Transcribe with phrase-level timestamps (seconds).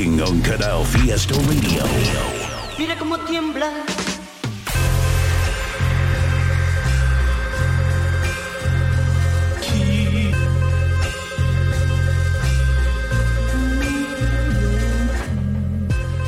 [0.00, 1.84] King on Canal Fiesta Radio.
[2.78, 3.70] Mira cómo tiembla.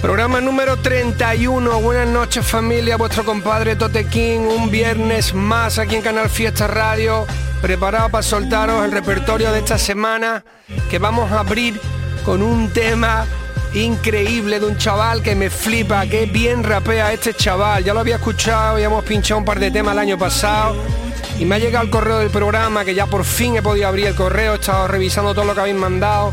[0.03, 1.81] Programa número 31.
[1.81, 4.41] Buenas noches familia, vuestro compadre Tote King.
[4.41, 7.27] Un viernes más aquí en Canal Fiesta Radio.
[7.62, 10.45] Preparado para soltaros el repertorio de esta semana
[10.91, 11.81] que vamos a abrir
[12.23, 13.25] con un tema
[13.75, 16.06] increíble de un chaval que me flipa.
[16.06, 17.84] Qué bien rapea este chaval.
[17.84, 20.77] Ya lo había escuchado, ya hemos pinchado un par de temas el año pasado.
[21.39, 24.06] Y me ha llegado el correo del programa que ya por fin he podido abrir
[24.06, 24.53] el correo.
[24.53, 26.33] He estado revisando todo lo que habéis mandado.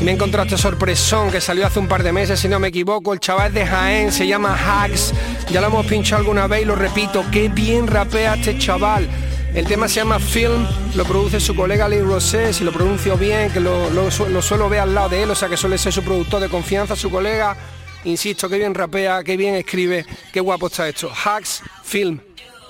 [0.00, 2.58] Y me he encontrado este sorpresón que salió hace un par de meses, si no
[2.58, 3.12] me equivoco.
[3.12, 5.12] El chaval de Jaén, se llama Hags.
[5.50, 9.08] Ya lo hemos pinchado alguna vez y lo repito, qué bien rapea este chaval.
[9.52, 13.52] El tema se llama Film, lo produce su colega Lee Rosé, si lo pronuncio bien,
[13.52, 15.92] que lo, lo lo suelo ver al lado de él, o sea que suele ser
[15.92, 17.56] su productor de confianza, su colega.
[18.04, 21.10] Insisto, qué bien rapea, qué bien escribe, qué guapo está esto.
[21.12, 22.20] Hags Film.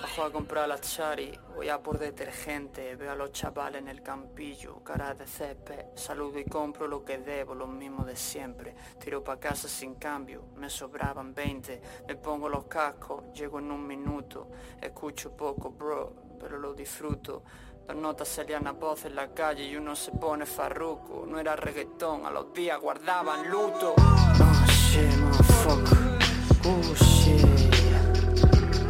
[0.00, 4.02] Bajo a comprar la chari, voy a por detergente, veo a los chavales en el
[4.02, 8.74] campillo, cara de césped, saludo y compro lo que debo, lo mismo de siempre.
[8.98, 13.86] Tiro pa' casa sin cambio, me sobraban 20, me pongo los cascos, llego en un
[13.86, 14.48] minuto,
[14.80, 17.42] escucho poco, bro, pero lo disfruto.
[17.86, 21.56] Las notas salían a voz en la calle y uno se pone farruco, no era
[21.56, 23.94] reggaetón, a los días guardaban luto.
[23.98, 26.18] Oh shit, motherfucker,
[26.64, 27.42] oh shit.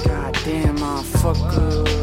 [0.04, 1.99] God damn, motherfucker.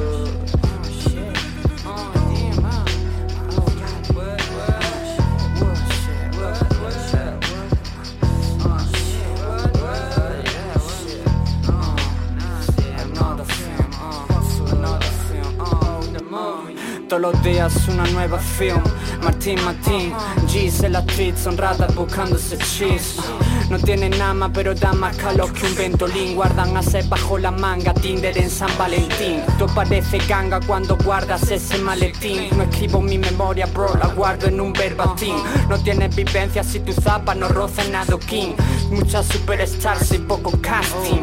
[17.07, 18.81] Todos los días una nueva film.
[19.23, 20.13] Martín Martín
[20.45, 21.57] G's en la street son
[23.69, 26.35] No tienen ama pero da más calor que un ventolín.
[26.35, 29.41] Guardan a ser bajo la manga Tinder en San Valentín.
[29.59, 32.49] Tú parece ganga cuando guardas ese maletín.
[32.55, 35.35] No escribo mi memoria bro, la guardo en un verbatim.
[35.69, 38.55] No tienes vivencia si tu zapa no roza en adoquín.
[38.89, 41.21] Muchas superstars y poco casting.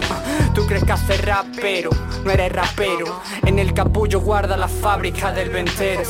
[0.54, 1.90] Tú crees que haces rap pero
[2.24, 3.22] no eres rapero.
[3.46, 6.02] En el capullo guarda la fábrica del ventero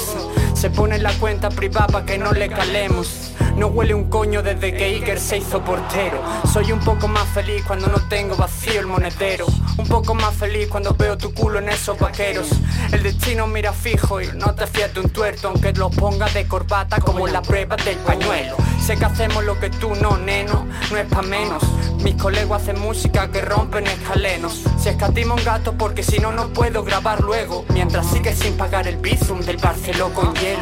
[0.64, 4.42] Se pone en la cuenta privada para que no le calemos no huele un coño
[4.42, 6.20] desde que Iker se hizo portero.
[6.52, 9.46] Soy un poco más feliz cuando no tengo vacío el monedero.
[9.76, 12.48] Un poco más feliz cuando veo tu culo en esos vaqueros.
[12.90, 16.48] El destino mira fijo y no te fíes de un tuerto, aunque lo ponga de
[16.48, 18.56] corbata como la prueba del pañuelo.
[18.84, 21.62] Sé que hacemos lo que tú no, neno, no es pa' menos.
[22.02, 24.64] Mis colegas hacen música que rompen escalenos.
[24.78, 27.64] Si escatimo un gato porque si no, no puedo grabar luego.
[27.72, 30.53] Mientras sigue sin pagar el bizum del Barceló con hielo.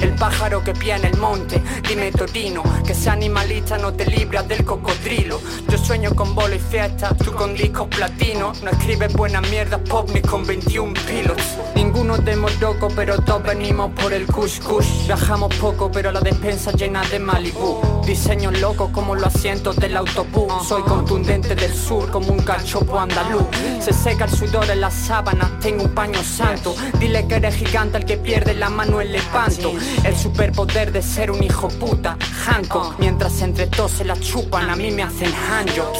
[0.00, 4.42] El pájaro que pía en el monte, dime Torino, que ese animalista no te libra
[4.42, 5.40] del cocodrilo.
[5.68, 8.52] Yo sueño con bolo y fiesta, tú con discos platino.
[8.62, 11.58] No escribes buena mierda pop ni con 21 pilots.
[11.76, 14.58] Ninguno de loco, pero todos venimos por el kush.
[15.06, 17.80] Viajamos poco, pero la despensa llena de Malibu.
[18.04, 20.52] Diseño loco como los asientos del autobús.
[20.66, 23.44] Soy contundente del sur como un cachopo andaluz.
[23.80, 26.74] Se seca el sudor en las sábanas, tengo un paño santo.
[26.98, 29.72] Dile que eres gigante el que pierde la mano en levanto.
[30.04, 32.98] El superpoder de ser un hijo puta, Hancock.
[32.98, 35.98] Mientras entre todos se la chupan, a mí me hacen handjobs.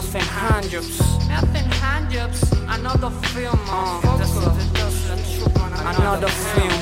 [0.00, 1.19] Hacen handjobs.
[1.30, 2.40] Me hacen handjobs.
[2.68, 3.58] Another film,
[4.02, 4.50] motherfucker.
[5.86, 6.74] Another film.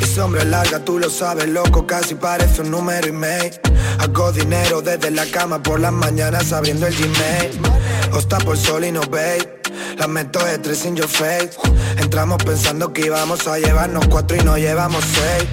[0.00, 3.67] Mi sombra larga, tú lo sabes, loco, casi parece un número y mail.
[3.98, 7.60] Hago dinero desde la cama por las mañanas abriendo el Gmail.
[8.12, 9.46] Os tapo el sol y no veis.
[9.96, 11.50] Las meto de tres in your face.
[11.96, 15.48] Entramos pensando que íbamos a llevarnos cuatro y no llevamos seis.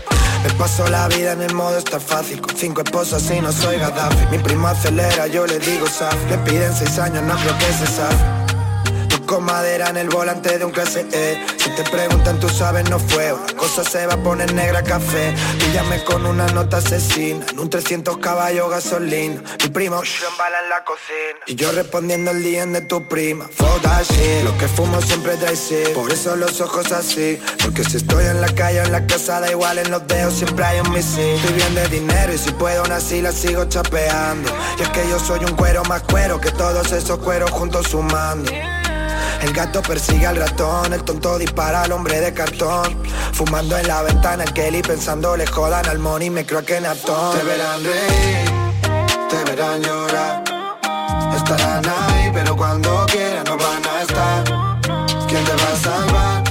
[0.46, 3.78] Me paso la vida en el modo estar fácil Con cinco esposas y no soy
[3.78, 7.66] Gaddafi Mi primo acelera, yo le digo saf Le piden seis años, no creo que
[7.66, 8.35] se sabe
[9.26, 11.46] con madera en el volante de un clase E.
[11.58, 13.32] Si te preguntan tú sabes no fue.
[13.32, 15.34] La cosa se va a poner negra café.
[15.60, 19.42] Píllame con una nota asesina En un 300 caballos gasolina.
[19.64, 20.02] Mi primo
[20.38, 21.40] bala en la cocina.
[21.48, 23.50] Y yo respondiendo el día de tu prima.
[23.82, 24.44] That shit.
[24.44, 25.56] Lo que fumo siempre trae
[25.94, 27.40] Por eso los ojos así.
[27.64, 30.36] Porque si estoy en la calle o en la casa da igual En los dedos
[30.36, 31.36] siempre hay un misil.
[31.36, 34.52] Estoy bien de dinero y si puedo aún así la sigo chapeando.
[34.80, 38.52] Y es que yo soy un cuero más cuero Que todos esos cueros juntos sumando
[39.42, 42.98] el gato persigue al ratón, el tonto dispara al hombre de cartón.
[43.34, 47.38] Fumando en la ventana el Kelly pensando le jodan al money, me creo que Natón.
[47.38, 48.50] Te verán reír,
[49.30, 50.44] te verán llorar.
[51.36, 54.44] Estarán ahí, pero cuando quieran no van a estar.
[55.28, 56.44] ¿Quién te va a salvar?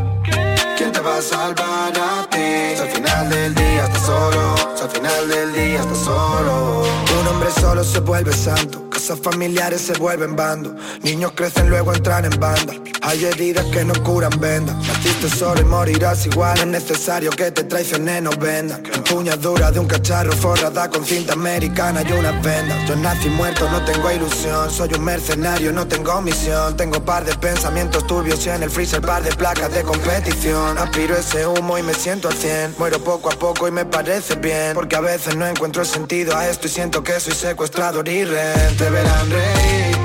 [0.76, 2.64] ¿Quién te va a salvar a ti?
[2.80, 5.43] al final del día estás solo, al final del
[5.82, 10.72] Un hombre solo se vuelve santo Casas familiares se vuelven bando.
[11.02, 12.74] Niños crecen, luego entran en banda.
[13.02, 14.76] Hay heridas que no curan vendas.
[14.86, 16.56] Naciste solo y morirás igual.
[16.58, 18.86] Es necesario que te traicionen no vendan.
[18.94, 22.82] Empuñadura de un cacharro forrada con cinta americana y una venda.
[22.86, 24.70] Yo nací muerto, no tengo ilusión.
[24.70, 26.76] Soy un mercenario, no tengo misión.
[26.76, 30.78] Tengo par de pensamientos turbios y en el freezer par de placas de competición.
[30.78, 32.76] Aspiro ese humo y me siento al 100.
[32.78, 34.72] Muero poco a poco y me parece bien.
[34.72, 38.74] Porque a veces no encuentro sentido a esto y siento que soy secuestrador y rente.
[38.76, 39.96] Te verán reír,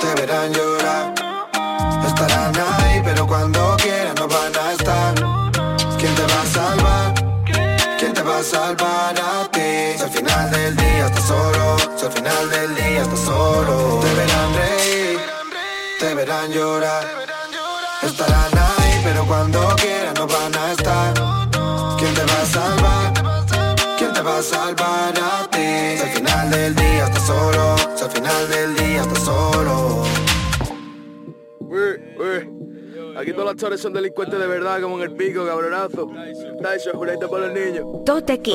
[0.00, 1.14] te verán llorar.
[2.06, 5.14] Estarán ahí, pero cuando quieran no van a estar.
[5.98, 7.14] ¿Quién te va a salvar?
[7.98, 9.98] ¿Quién te va a salvar a ti?
[9.98, 14.00] Si al final del día estás solo, si al final del día estás solo.
[14.00, 15.20] Te verán reír,
[16.00, 17.27] te verán llorar.
[33.18, 36.08] Aquí todas las torres son delincuentes de verdad, como en el pico, cabronazo.
[36.62, 38.04] Tyson, juradito para los niños.
[38.04, 38.54] Tote King.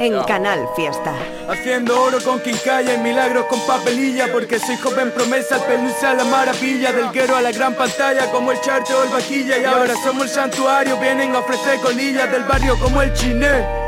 [0.00, 1.14] En Canal Fiesta.
[1.48, 4.32] Haciendo oro con quincalla y milagros con papelilla.
[4.32, 6.92] Porque soy joven promesa, pelusa la maravilla.
[6.92, 9.58] Del guero a la gran pantalla, como el charte o el vaquilla.
[9.58, 13.87] Y ahora somos el santuario, vienen a ofrecer colillas del barrio como el chiné.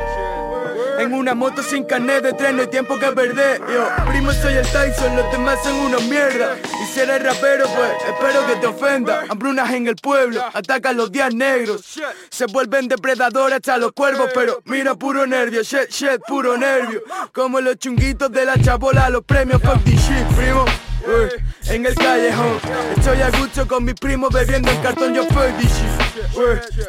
[1.01, 3.59] En una moto sin carnet de tren, no hay tiempo que perder.
[3.73, 6.59] Yo, primo, soy el Tyson, los demás son una mierda.
[6.83, 9.25] Y si eres rapero, pues espero que te ofenda.
[9.31, 11.99] Hambrunas en el pueblo, atacan los días negros.
[12.29, 17.03] Se vuelven depredadores hasta los cuervos, pero mira, puro nervio, shit, shit, puro nervio.
[17.33, 20.67] Como los chunguitos de la chabola, los premios, fuck this shit, primo
[21.67, 22.59] en el callejón.
[22.97, 25.73] Estoy a gusto con mis primos bebiendo el cartón, yo this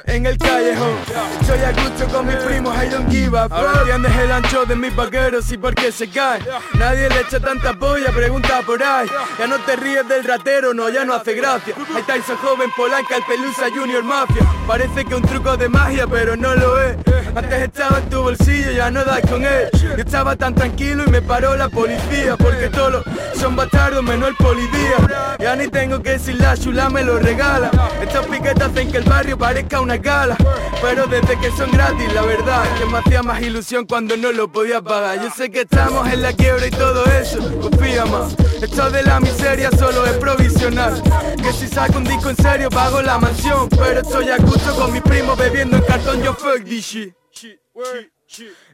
[0.05, 0.95] en el callejón.
[1.41, 3.85] Estoy a gusto con mis primos, I don't give a fuck.
[3.85, 6.41] Tienes el ancho de mis vaqueros y por qué se cae.
[6.73, 9.07] Nadie le echa tanta polla, pregunta por ahí.
[9.39, 11.73] Ya no te ríes del ratero, no, ya no hace gracia.
[11.89, 14.45] Ahí está ese joven Polanca, el Pelusa Junior Mafia.
[14.67, 16.97] Parece que un truco de magia, pero no lo es.
[17.35, 19.69] Antes estaba en tu bolsillo, ya no das con él.
[19.73, 23.03] Yo estaba tan tranquilo y me paró la policía, porque todos
[23.35, 25.37] son bastardos menos el polidía.
[25.39, 27.71] Ya ni tengo que decir la chula me lo regala.
[28.01, 30.37] Estos piquetes hacen que el barrio parezca una gala.
[30.81, 34.51] Pero desde que son gratis, la verdad que me hacía más ilusión cuando no lo
[34.51, 35.21] podía pagar.
[35.21, 38.35] Yo sé que estamos en la quiebra y todo eso, confía más.
[38.61, 41.01] Esto de la miseria solo es provisional.
[41.37, 43.69] Que si saco un disco en serio pago la mansión.
[43.69, 47.15] Pero estoy a gusto con mis primos bebiendo en cartón, yo fuck this shit.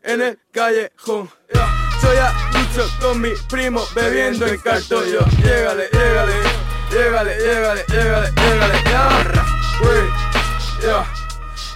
[0.03, 1.29] En el callejón.
[2.01, 2.56] Soy a
[3.01, 5.03] con mi primo bebiendo el cartón.
[5.05, 6.33] Yo, llégale, llégale,
[6.91, 8.83] llégale, llégale, llégale, llégale,
[10.83, 11.26] ya.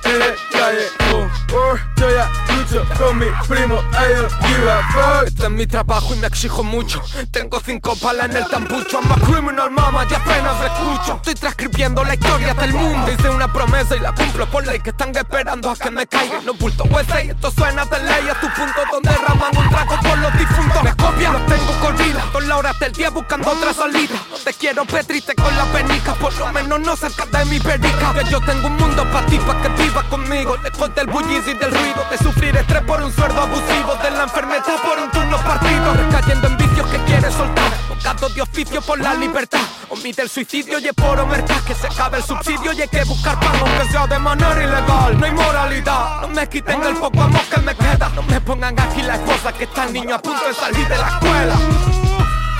[0.03, 1.31] En el callejón.
[1.51, 6.15] Estoy a lucho con mi primo, I don't give a fuck Este es mi trabajo
[6.15, 7.01] y me exijo mucho.
[7.31, 11.15] Tengo cinco palas en el tampucho I'm a criminal mama y apenas lo escucho.
[11.17, 13.11] Estoy transcribiendo la historia del mundo.
[13.11, 16.41] Hice una promesa y la cumplo por ley Que están esperando a que me caiga.
[16.45, 16.85] No bulto
[17.23, 18.29] y esto suena de ley.
[18.29, 20.83] A tu punto donde derraman un trago por los difuntos.
[20.83, 24.15] Me copian, los tengo corrida Con la hora del día buscando otra salida.
[24.43, 26.13] Te quiero petriste con la penica.
[26.15, 28.13] Por lo menos no cerca de mi perica.
[28.13, 31.55] Que yo tengo un mundo para ti, pa' que viva conmigo Lejos del bullicio y
[31.55, 35.37] del ruido De sufrir estrés por un sueldo abusivo De la enfermedad por un turno
[35.37, 40.29] partido Recayendo en vicios que quiere soltar Bocado de oficio por la libertad Omite el
[40.29, 43.55] suicidio y es por omertad Que se acabe el subsidio y hay que buscar pan
[43.59, 47.61] Aunque sea de manera ilegal No hay moralidad No me quiten el poco amor que
[47.61, 50.53] me queda No me pongan aquí la esposa Que está el niño a punto de
[50.53, 51.55] salir de la escuela.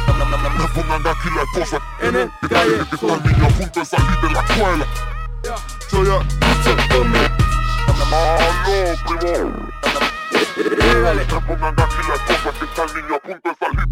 [0.07, 3.50] No, no, me pongan aquí la esposa en el calle Que está el niño a
[3.50, 5.21] punto de salir de la escuela
[5.91, 6.24] Soy a
[8.10, 9.51] Malo, primo.
[11.29, 13.90] No pongan aquí las cosas que está el niño a punto de salir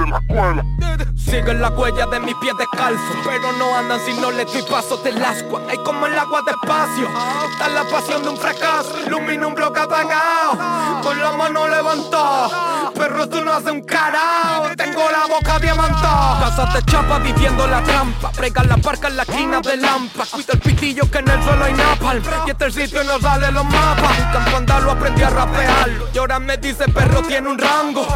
[1.16, 4.98] Siguen la huella de mis pies descalzos Pero no andan si no les doy paso
[4.98, 5.62] del ascua.
[5.70, 7.08] Hay como el agua despacio
[7.52, 8.96] Está la pasión de un fracaso.
[9.06, 12.92] Ilumina un bloque apagado Con la mano levantada.
[12.96, 17.84] Perro tú no haces un carajo Tengo la boca diamantada Casas de chapa viviendo la
[17.84, 20.26] trampa Pregan la parca en la esquina de lampa.
[20.32, 23.66] Cuida el pitillo que en el suelo hay napalm Y este sitio no sale los
[23.66, 24.18] mapas.
[24.34, 28.08] Canto andalo aprendí a rapearlo Y ahora me dice perro tiene un rango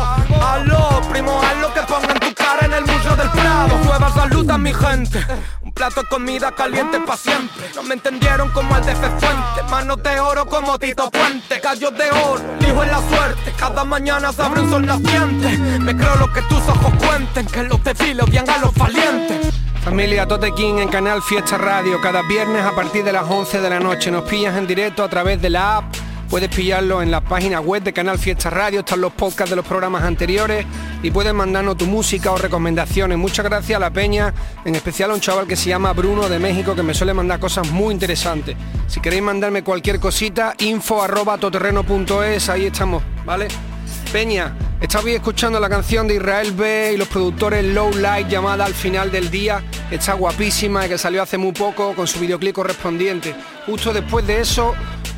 [0.41, 3.77] Aló, primo, lo que pongan tu cara en el museo del Prado.
[3.83, 5.25] Nueva salud a mi gente.
[5.61, 7.69] Un plato de comida caliente pa' siempre.
[7.75, 9.63] No me entendieron como el de Fuente.
[9.69, 11.59] Manos de oro como Tito Puente.
[11.59, 13.53] Gallos de oro, el hijo en la suerte.
[13.57, 15.57] Cada mañana se abre un sol naciente.
[15.79, 19.53] Me creo lo que tus ojos cuenten Que los desfiles odian a los valientes.
[19.83, 23.69] Familia Tote King en Canal Fiesta Radio, cada viernes a partir de las 11 de
[23.69, 24.11] la noche.
[24.11, 25.85] Nos pillas en directo a través de la app.
[26.33, 29.67] Puedes pillarlo en la página web de Canal Fiesta Radio, están los podcasts de los
[29.67, 30.65] programas anteriores
[31.03, 33.19] y puedes mandarnos tu música o recomendaciones.
[33.19, 34.33] Muchas gracias a la peña,
[34.65, 37.39] en especial a un chaval que se llama Bruno de México que me suele mandar
[37.39, 38.55] cosas muy interesantes.
[38.87, 43.47] Si queréis mandarme cualquier cosita, info arroba toterreno.es, ahí estamos, ¿vale?
[44.11, 48.73] Peña, estabais escuchando la canción de Israel B y los productores Low Light llamada Al
[48.73, 49.63] final del día.
[49.91, 53.35] Está guapísima y que salió hace muy poco con su videoclip correspondiente.
[53.67, 54.73] Justo después de eso,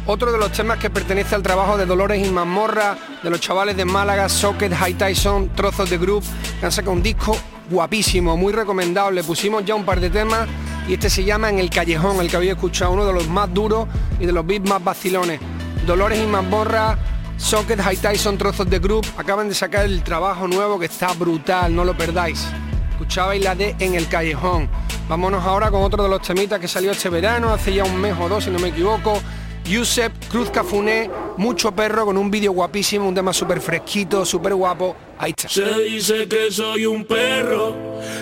[0.07, 3.75] otro de los temas que pertenece al trabajo de Dolores y Mazmorra, de los chavales
[3.75, 6.24] de Málaga, Socket, High Tyson, Trozos de Group,
[6.59, 7.35] que han sacado un disco
[7.69, 9.24] guapísimo, muy recomendable.
[9.24, 10.47] Pusimos ya un par de temas
[10.88, 13.51] y este se llama En el Callejón, el que había escuchado, uno de los más
[13.51, 13.88] duros
[14.19, 15.39] y de los beats más vacilones.
[15.88, 16.97] Dolores y Mazmorra,
[17.38, 21.75] Socket, High Tyson, Trozos de Group, acaban de sacar el trabajo nuevo que está brutal,
[21.75, 22.47] no lo perdáis.
[22.91, 24.69] Escuchabais la de En el Callejón.
[25.09, 28.15] Vámonos ahora con otro de los temitas que salió este verano, hace ya un mes
[28.19, 29.19] o dos si no me equivoco.
[29.65, 34.95] Yusef Cruz Cafuné, mucho perro con un vídeo guapísimo, un tema súper fresquito, súper guapo.
[35.17, 35.50] Ahí está.
[35.50, 37.75] Se dice que soy un perro,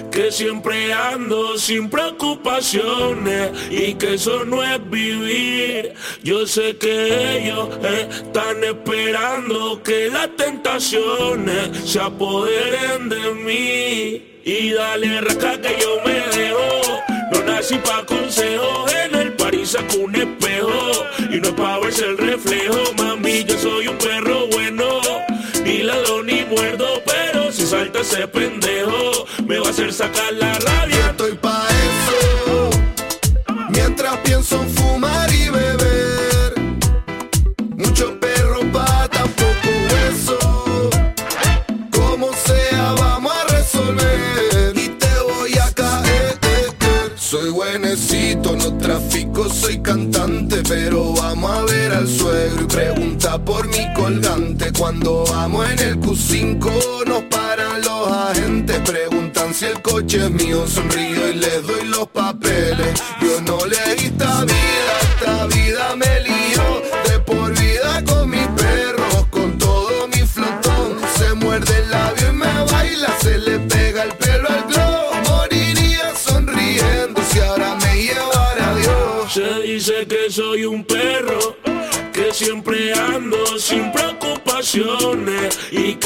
[0.09, 5.93] que siempre ando sin preocupaciones y que eso no es vivir.
[6.23, 14.29] Yo sé que ellos están esperando que las tentaciones se apoderen de mí.
[14.45, 18.93] Y dale rasca que yo me dejo, no nací pa' consejos
[19.63, 20.70] París saco un espejo.
[21.32, 25.00] Y no es pa' verse el reflejo, mami, yo soy un perro bueno,
[25.63, 30.53] ni ladrón ni muerdo, pero si salta ese pendejo, me va a hacer sacar la
[30.60, 31.10] rabia.
[31.12, 32.70] Estoy pa' eso,
[33.70, 35.92] mientras pienso en fumar y beber,
[52.33, 54.71] y pregunta por mi colgante.
[54.77, 60.65] Cuando vamos en el Q5 nos paran los agentes, preguntan si el coche es mío,
[60.67, 63.01] sonrío y les doy los papeles.
[63.21, 64.92] Yo no le di vida,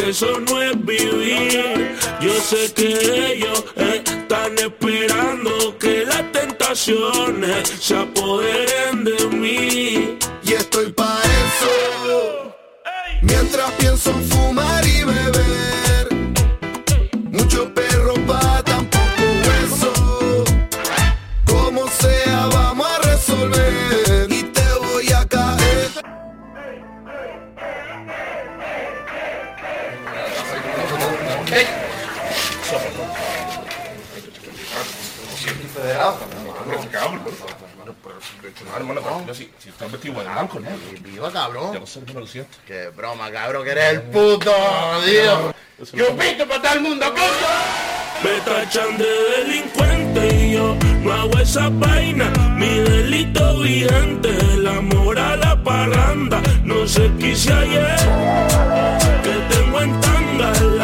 [0.08, 1.96] eso no es vivir.
[2.22, 10.18] Yo sé que ellos están esperando que las tentaciones se apoderen de mí.
[10.44, 12.56] Y estoy pa' eso.
[13.22, 14.37] Mientras pienso en
[38.78, 40.70] Hermano, pero si, si estás vestido de blanco, ¿no?
[41.02, 41.74] Viva, cabrón.
[41.74, 42.58] Ya lo sé, no lo siento.
[42.66, 44.52] Qué broma, cabrón, que eres el puto,
[45.06, 45.54] Dios.
[45.92, 47.98] ¡Chupito para todo el mundo, coño!
[48.24, 49.06] Me tachan de
[49.38, 52.32] delincuente y yo no hago esa vaina.
[52.56, 56.42] Mi delito vigente, el amor a la parranda.
[56.64, 57.98] No sé qué hice ayer,
[59.24, 60.82] que tengo en tanga al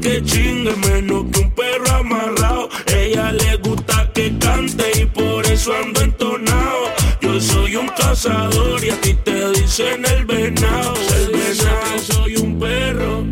[0.00, 2.68] que chingue menos que un perro amarrado.
[2.86, 6.84] Ella le gusta que cante y por eso ando entonado.
[7.20, 10.94] Yo soy un cazador y a ti te dicen el venado.
[11.16, 11.98] El venado.
[11.98, 13.24] Soy un perro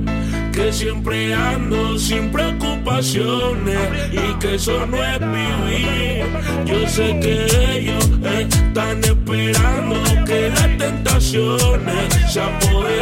[0.52, 3.78] que siempre ando sin preocupaciones
[4.12, 6.26] y que eso no es vivir.
[6.66, 9.94] Yo sé que ellos están esperando
[10.26, 12.97] que las tentaciones se apoderen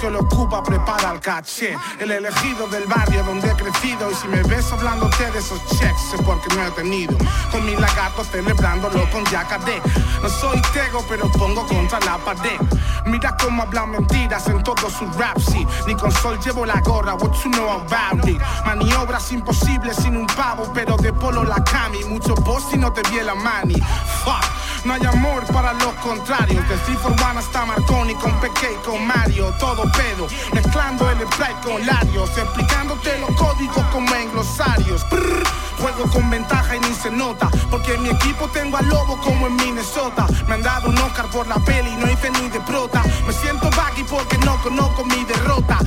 [0.00, 1.76] que lo ocupa, prepara el caché.
[1.98, 4.10] El elegido del barrio donde he crecido.
[4.10, 7.16] Y si me ves hablándote de esos checks Es porque no he tenido.
[7.50, 9.80] Con mi lagarto celebrándolo con Yacadé
[10.22, 12.60] No soy tego, pero pongo contra la pared.
[13.06, 15.54] Mira cómo hablan mentiras en todos sus raps.
[15.86, 20.26] Ni con sol llevo la gorra, what you know about it Maniobras imposibles sin un
[20.26, 22.04] pavo Pero de polo la cami.
[22.04, 23.80] Mucho boss si no te vi la mani.
[24.24, 28.72] Fuck no hay amor para los contrarios De 3 for One hasta Marconi Con Peque
[28.72, 29.52] y con Mario.
[29.58, 34.07] Todo pedo Mezclando el spray con Larios Explicándote los códigos como
[35.80, 39.46] Juego con ventaja y ni se nota Porque en mi equipo tengo al lobo como
[39.46, 40.26] en Minnesota.
[40.48, 43.02] Me han dado un Oscar por la peli No hice ni de prota.
[43.26, 45.78] Me siento baggy porque no conozco mi derrota.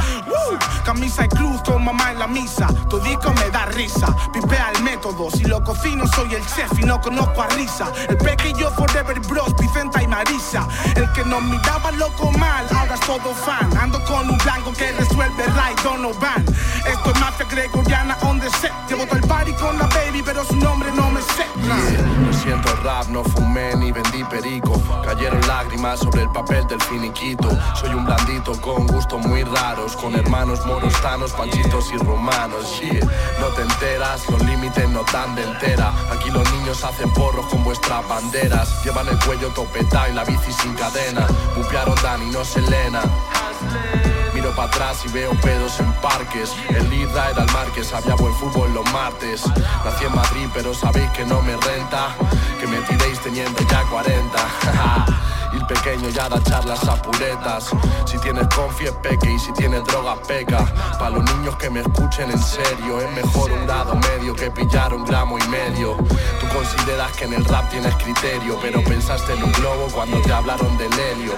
[0.86, 4.16] Camisa y cruz con mamá en la misa Tu disco me da risa.
[4.34, 7.92] Pipea el método Si lo cocino soy el chef y no conozco a risa.
[8.08, 10.68] El peque y yo forever bros Vicenta y Marisa.
[10.96, 13.78] El que nos miraba loco mal Ahora es todo fan.
[13.78, 16.46] Ando con un blanco que resuelve right Donovan.
[16.86, 18.16] Esto es mafia gregoriana
[19.54, 23.92] con la baby Pero su nombre no me sé No siento rap, no fumé ni
[23.92, 24.74] vendí perico.
[25.06, 27.50] Cayeron lágrimas sobre el papel del finiquito.
[27.76, 29.96] Soy un blandito con gustos muy raros.
[29.96, 32.80] Con hermanos moros, tanos, panchitos y romanos.
[32.80, 33.06] Yeah.
[33.40, 35.94] No te enteras, los límites no tan de entera.
[36.12, 38.84] Aquí los niños hacen porros con vuestras banderas.
[38.84, 41.28] Llevan el cuello topetado y la bici sin cadena.
[41.56, 43.02] Bupearon Dani, no Selena
[44.52, 46.54] Miro atrás y veo pedos en parques.
[46.70, 49.44] El Lidra era el Marques, había buen fútbol los martes.
[49.86, 52.16] Nací en Madrid, pero sabéis que no me renta.
[52.60, 54.38] Que me tiréis teniendo ya 40.
[55.54, 57.72] y el pequeño ya da charlas a puretas.
[58.06, 60.66] Si tienes confi es peque y si tienes droga peca.
[60.98, 64.94] Para los niños que me escuchen en serio, es mejor un grado medio que pillar
[64.94, 65.96] un gramo y medio.
[66.40, 70.32] Tú consideras que en el rap tienes criterio, pero pensaste en un globo cuando te
[70.32, 71.34] hablaron del helio.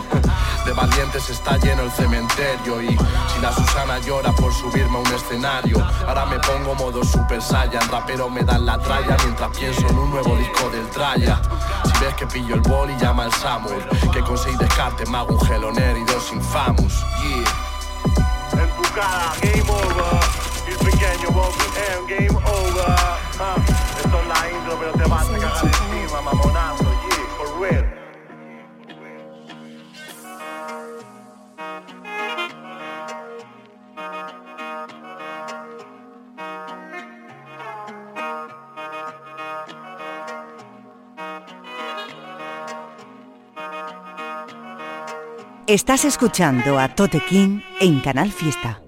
[0.66, 5.14] De valientes está lleno el cementerio y si la Susana llora por subirme a un
[5.14, 9.98] escenario, ahora me pongo modo super saiyan, rapero me dan la tralla mientras pienso en
[9.98, 11.42] un nuevo disco del tralla.
[11.84, 15.34] Si ves que pillo el boli llama al Samuel, que con seis descartes me hago
[15.34, 17.04] un geloner y dos infamous.
[17.22, 18.64] Yeah.
[18.64, 20.20] En tu cara, game over.
[20.68, 22.96] Y pequeño Bobby M, game over.
[23.40, 23.56] Ah,
[23.98, 26.53] esto es la intro, pero te vas a cagar encima, mamonazo.
[45.68, 48.83] Estás escuchando a Tote King en Canal Fiesta.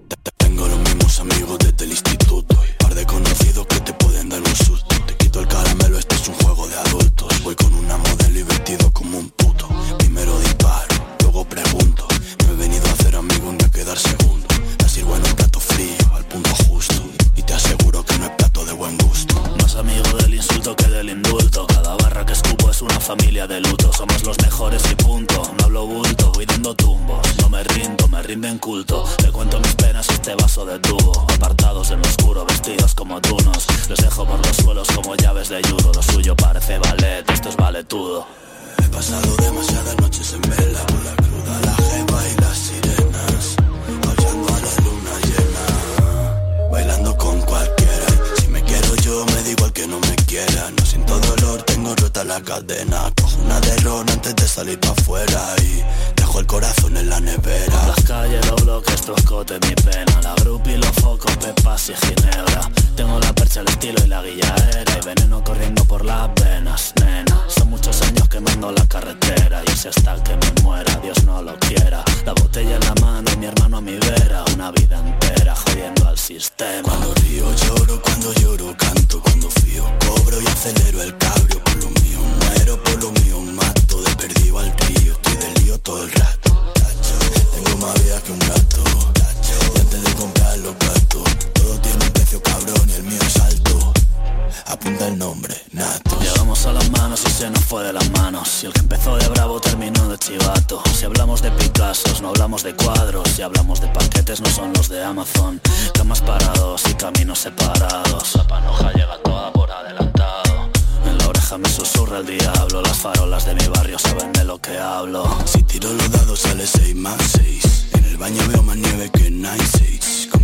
[94.76, 96.18] Apunta el nombre, Nato.
[96.20, 98.62] Llegamos a las manos y se nos fue de las manos.
[98.62, 100.82] Y el que empezó de bravo terminó de chivato.
[100.94, 103.26] Si hablamos de Picassos no hablamos de cuadros.
[103.30, 105.62] Si hablamos de paquetes no son los de Amazon.
[105.94, 108.34] Camas parados y caminos separados.
[108.34, 110.68] La panoja llega toda por adelantado.
[111.06, 112.82] En la oreja me susurra el diablo.
[112.82, 115.38] Las farolas de mi barrio saben de lo que hablo.
[115.46, 119.30] Si tiro los dados sale 6 más 6 En el baño veo más nieve que
[119.30, 119.95] Night Six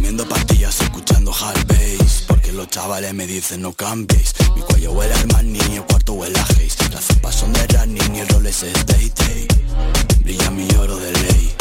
[0.02, 2.24] Comiendo pastillas escuchando hard bass.
[2.26, 6.36] Porque los chavales me dicen no cambies Mi cuello huele a Armani el cuarto huele
[6.40, 6.90] a Haze.
[6.90, 9.12] Las cepas son de running y el Rolex es day
[10.24, 11.54] Brilla mi oro de ley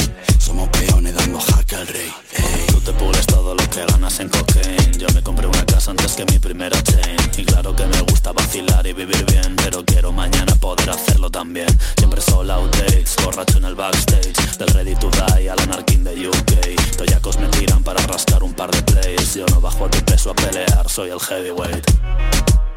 [0.51, 2.11] Somos peones dando jaque al rey.
[2.33, 2.65] Ey.
[2.67, 4.97] Tú te pules todo lo que ganas en cocaine.
[4.97, 7.15] Yo me compré una casa antes que mi primera chain.
[7.37, 11.69] Y claro que me gusta vacilar y vivir bien Pero quiero mañana poder hacerlo también.
[11.97, 14.57] Siempre solo outtakes, borracho en el backstage.
[14.57, 18.71] Del ready to die al anarquín de UK Toyacos me tiran para rascar un par
[18.71, 19.35] de plays.
[19.35, 22.70] Yo no bajo a tu peso a pelear, soy el heavyweight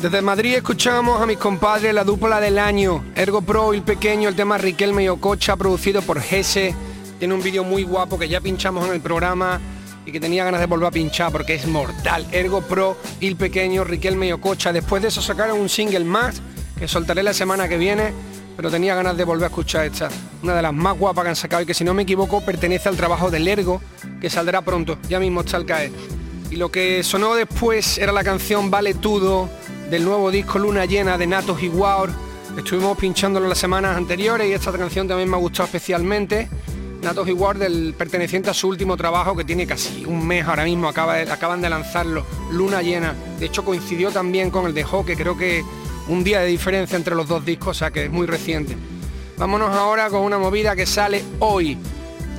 [0.00, 4.30] Desde Madrid escuchamos a mis compadres la dupla del año, Ergo Pro y el pequeño,
[4.30, 6.74] el tema Riquelme y Ococha, producido por Gese.
[7.18, 9.60] Tiene un vídeo muy guapo que ya pinchamos en el programa
[10.06, 12.26] y que tenía ganas de volver a pinchar porque es mortal.
[12.32, 14.72] Ergo Pro el pequeño, Riquelme y Ococha.
[14.72, 16.40] Después de eso sacaron un single más
[16.78, 18.14] que soltaré la semana que viene,
[18.56, 20.08] pero tenía ganas de volver a escuchar esta.
[20.42, 22.88] Una de las más guapas que han sacado y que si no me equivoco pertenece
[22.88, 23.82] al trabajo del Ergo,
[24.18, 25.92] que saldrá pronto, ya mismo está al caer.
[26.50, 29.50] Y lo que sonó después era la canción Vale Tudo
[29.90, 31.70] del nuevo disco Luna Llena de Natos y.
[32.56, 36.48] Estuvimos pinchándolo las semanas anteriores y esta canción también me ha gustado especialmente.
[37.02, 40.88] Natos y del perteneciente a su último trabajo que tiene casi un mes ahora mismo,
[40.88, 43.14] acaba acaban de lanzarlo, Luna Llena.
[43.40, 45.64] De hecho coincidió también con el de que creo que
[46.06, 48.76] un día de diferencia entre los dos discos, o sea que es muy reciente.
[49.38, 51.76] Vámonos ahora con una movida que sale hoy.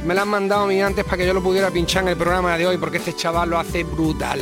[0.05, 2.17] Me la han mandado a mí antes para que yo lo pudiera pinchar en el
[2.17, 4.39] programa de hoy porque este chaval lo hace brutal.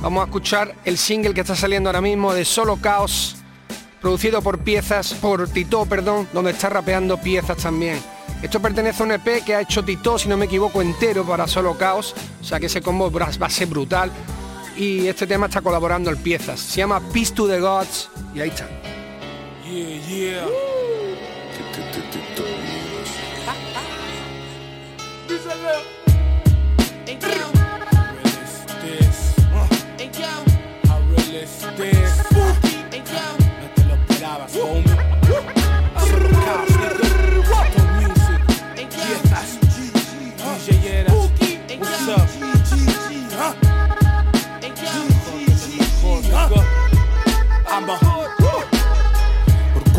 [0.00, 3.36] Vamos a escuchar el single que está saliendo ahora mismo de Solo Caos,
[4.00, 8.00] producido por piezas, por Tito, perdón, donde está rapeando piezas también.
[8.40, 11.48] Esto pertenece a un EP que ha hecho Tito, si no me equivoco, entero para
[11.48, 14.12] Solo Caos, o sea que ese combo va a ser brutal.
[14.76, 16.60] Y este tema está colaborando el piezas.
[16.60, 18.68] Se llama Peace to the Gods y ahí está.
[19.64, 20.77] Yeah, yeah.
[31.78, 31.84] No
[33.76, 34.84] te lo esperabas, homie.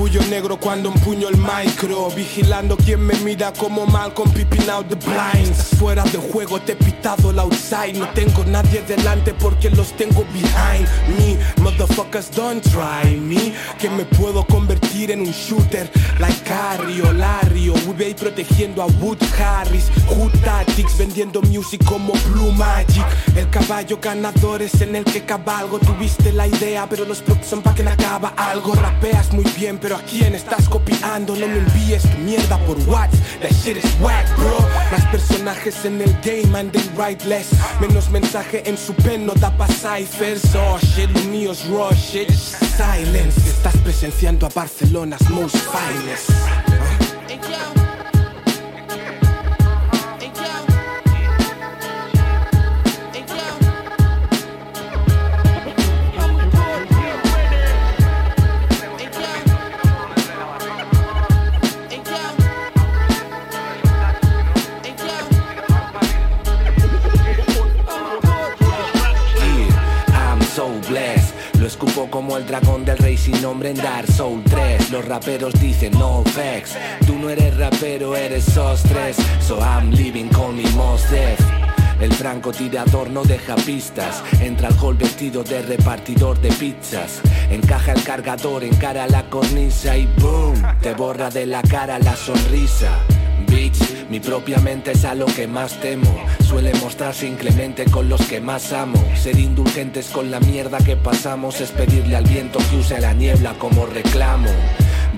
[0.10, 4.96] Orgullo negro cuando empuño el micro Vigilando quien me mira como Malcolm peeping out the
[4.96, 5.78] blinds.
[5.78, 7.94] Fuera de juego te he pitado el outside.
[7.94, 11.38] No tengo nadie delante porque los tengo behind me.
[11.62, 15.92] Motherfuckers don't try me Que me puedo convertir en un shooter.
[16.18, 17.76] Like Harry o Larry o
[18.20, 19.92] protegiendo a Wood Harris.
[20.08, 23.06] Hood Tactics vendiendo music como Blue Magic.
[23.36, 25.78] El caballo ganador es en el que cabalgo.
[25.78, 28.74] Tuviste la idea pero los props son pa' que le acaba algo.
[28.74, 31.36] Rapeas muy bien pero quién estás copiando.
[31.36, 34.60] No me envíes tu mierda por WhatsApp That shit is whack bro.
[34.92, 37.50] Más personajes en el game and they write less.
[37.80, 40.56] Menos mensaje en su pen no da pa' ciphers.
[40.56, 46.59] Oh shit, lo mío es raw Silence Estás presenciando a Barcelona's most finest
[71.80, 75.98] escupo como el dragón del rey sin nombre en Dark Soul 3 Los raperos dicen
[75.98, 76.76] no vex
[77.08, 81.40] Tú no eres rapero, eres sostres So I'm living con mi Mos Def
[82.02, 84.24] el francotirador no deja pistas.
[84.40, 87.20] Entra al hall vestido de repartidor de pizzas.
[87.52, 92.98] Encaja el cargador, encara la cornisa y boom, te borra de la cara la sonrisa.
[94.10, 96.24] Mi propia mente es a lo que más temo.
[96.48, 99.04] Suele mostrarse inclemente con los que más amo.
[99.16, 103.54] Ser indulgentes con la mierda que pasamos es pedirle al viento que use la niebla
[103.60, 104.50] como reclamo.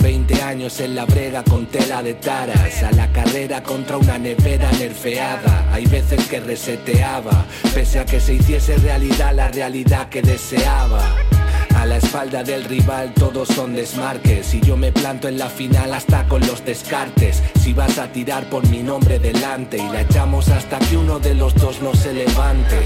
[0.02, 4.72] 20 años en la brega con tela de taras, a la carrera contra una nevera
[4.74, 5.68] nerfeada.
[5.72, 11.02] Hay veces que reseteaba, pese a que se hiciese realidad la realidad que deseaba.
[11.82, 15.96] A la espalda del rival todos son desmarques y yo me planto en la final
[15.96, 17.42] hasta con los descartes.
[17.60, 21.34] Si vas a tirar por mi nombre delante y la echamos hasta que uno de
[21.34, 22.78] los dos no se levante.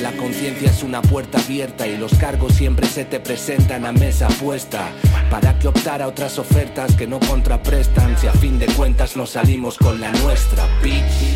[0.00, 4.28] La conciencia es una puerta abierta y los cargos siempre se te presentan a mesa
[4.28, 4.90] puesta.
[5.28, 9.30] ¿Para que optar a otras ofertas que no contraprestan si a fin de cuentas nos
[9.30, 11.34] salimos con la nuestra, bitch?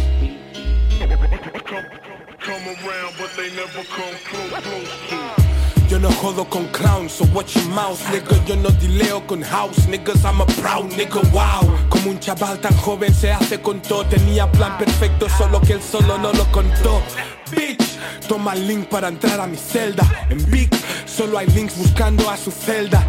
[5.93, 8.43] Yo no jodo con clowns, so watch your mouth, nigga.
[8.47, 11.71] Yo no dileo con house, niggas, I'm a proud nigga, wow.
[11.91, 14.07] Como un chaval tan joven se hace con todo.
[14.07, 17.03] Tenía plan perfecto, solo que él solo no lo contó.
[17.51, 17.85] Bitch,
[18.27, 20.27] toma el link para entrar a mi celda.
[20.31, 20.71] En Big,
[21.05, 23.07] solo hay links buscando a su celda.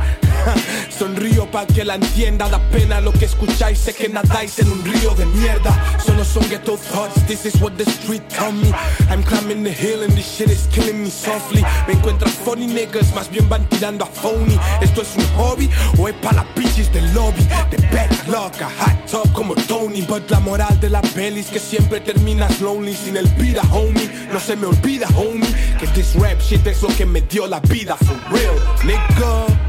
[0.89, 4.83] Sonrío para que la entienda, da pena lo que escucháis, sé que nadáis en un
[4.83, 5.71] río de mierda.
[6.03, 8.71] Solo son ghetto thoughts, this is what the street tell me.
[9.09, 11.63] I'm climbing the hill and this shit is killing me softly.
[11.87, 14.57] Me encuentran funny niggas, más bien van tirando a phony.
[14.81, 17.43] ¿Esto es un hobby o es para las bitches del lobby?
[17.69, 20.01] De backlog, a hot top como Tony.
[20.01, 24.09] But la moral de la peli que siempre terminas lonely sin el vida, homie.
[24.31, 25.47] No se me olvida, homie,
[25.79, 29.62] que this rap shit es lo que me dio la vida, for real, nigga.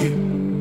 [0.00, 0.51] Yeah.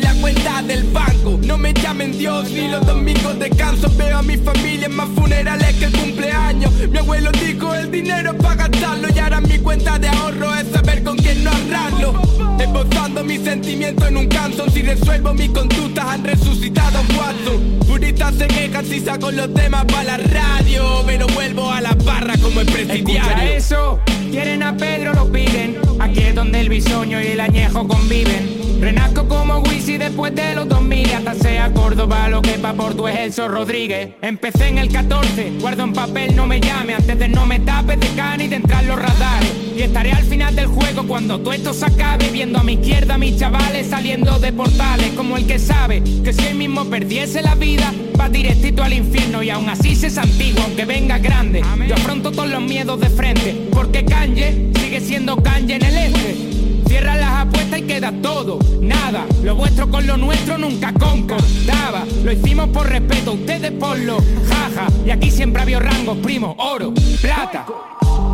[0.00, 1.38] La cuenta del banco.
[1.44, 5.74] No me llamen Dios ni los domingos descanso Veo a mi familia en más funerales
[5.76, 6.72] que el cumpleaños.
[6.90, 11.02] Mi abuelo dijo el dinero para gastarlo Y ahora mi cuenta de ahorro es saber
[11.02, 16.24] con quién no ahorrarlo Esbozando mis sentimientos en un canto Si resuelvo mis conductas han
[16.24, 21.80] resucitado Watson Puristas se quejan si saco los temas para la radio Pero vuelvo a
[21.80, 23.20] la barra como el presidiario.
[23.20, 27.88] Escucha eso, quieren a Pedro lo piden Aquí es donde el bisoño y el añejo
[27.88, 28.80] conviven.
[28.80, 33.18] Renazco como Wisi después de los 2000 Hasta sea Córdoba lo que pa' Porto es
[33.18, 34.10] Elso Rodríguez.
[34.22, 37.98] Empecé en el 14, guardo en papel no me llame Antes de no me tapes
[37.98, 39.52] de cana y de entrar los radares.
[39.76, 43.14] Y estaré al final del juego cuando todo esto se acabe Viendo a mi izquierda
[43.14, 47.42] a mis chavales saliendo de portales Como el que sabe que si él mismo perdiese
[47.42, 51.62] la vida Va directito al infierno y aún así se es antiguo Aunque venga grande,
[51.86, 56.56] yo afronto todos los miedos de frente Porque Kanye sigue siendo Kanye en el este
[56.86, 59.26] Cierra las apuestas y queda todo, nada.
[59.42, 62.04] Lo vuestro con lo nuestro nunca concordaba.
[62.24, 64.86] Lo hicimos por respeto, ustedes por lo jaja.
[65.04, 67.66] Y aquí siempre había rangos, primo, oro, plata.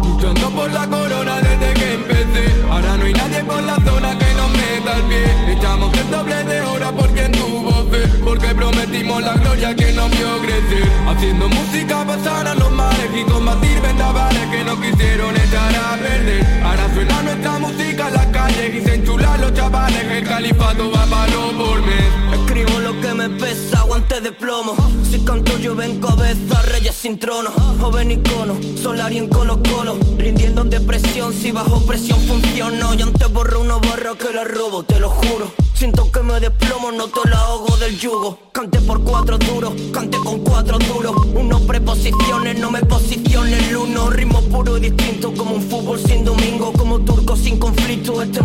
[0.04, 2.62] Luchando por la corona desde que empecé.
[2.70, 5.52] Ahora no hay nadie por la zona que nos meta el pie.
[5.52, 10.38] Echamos el doble de hora porque tuvo fe Porque prometimos la gloria que nos vio
[10.40, 10.90] crecer.
[11.08, 16.62] Haciendo música para sanar los males Y combatir vendavales que nos quisieron echar a perder.
[16.64, 20.04] Ahora suena nuestra música en las calles Y se enchulan los chavales.
[20.10, 22.12] El califato va palo por mes.
[22.32, 24.74] Escribo lo que me pesa, guantes de plomo.
[25.10, 27.50] Si canto yo ven cabeza, reyes sin trono.
[27.80, 33.06] Joven icono, solar y en colo colo Rindiendo en depresión, si bajo presión funciono Yo
[33.06, 35.52] antes borro uno borro que lo robo, te lo juro.
[35.74, 38.38] Siento que me desplomo, no te la ahogo del yugo.
[38.52, 41.16] Cante por cuatro duros, cante con cuatro duros.
[41.34, 46.24] Uno preposiciones, no me posicione el uno Ritmo puro y distinto, como un fútbol sin
[46.24, 48.40] domingo Como turco sin conflicto, este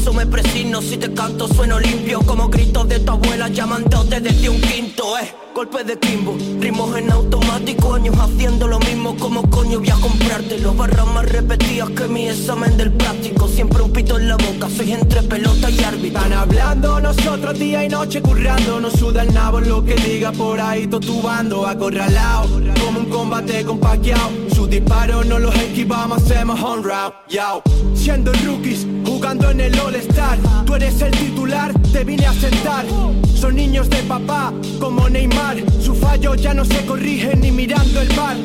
[0.00, 2.20] Descanso me presigno, si te canto sueno limpio.
[2.20, 5.30] Como gritos de tu abuela llamándote desde un quinto, eh.
[5.54, 10.58] Golpe de timbo, ritmos en automático Años haciendo lo mismo, como coño voy a comprarte
[10.60, 14.70] Los barras más repetidas que mi examen del práctico Siempre un pito en la boca,
[14.70, 18.80] soy entre pelota y árbitro Están hablando nosotros día y noche currando.
[18.80, 22.48] Nos suda el nabo lo que diga por ahí Totubando, acorralado.
[22.80, 24.30] Como un combate con Pacquiao.
[24.54, 27.62] Sus disparos no los esquivamos, hacemos on round Yao.
[27.94, 28.86] Siendo rookies,
[29.20, 30.38] jugando en el All-Star.
[30.64, 32.86] Tú eres el titular, te vine a sentar.
[33.34, 35.58] Son niños de papá, como Neymar.
[35.78, 38.36] Su fallo ya no se corrige ni mirando el mar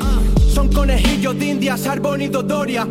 [0.53, 2.85] Son conejillos de indias, Arbón y Dodoria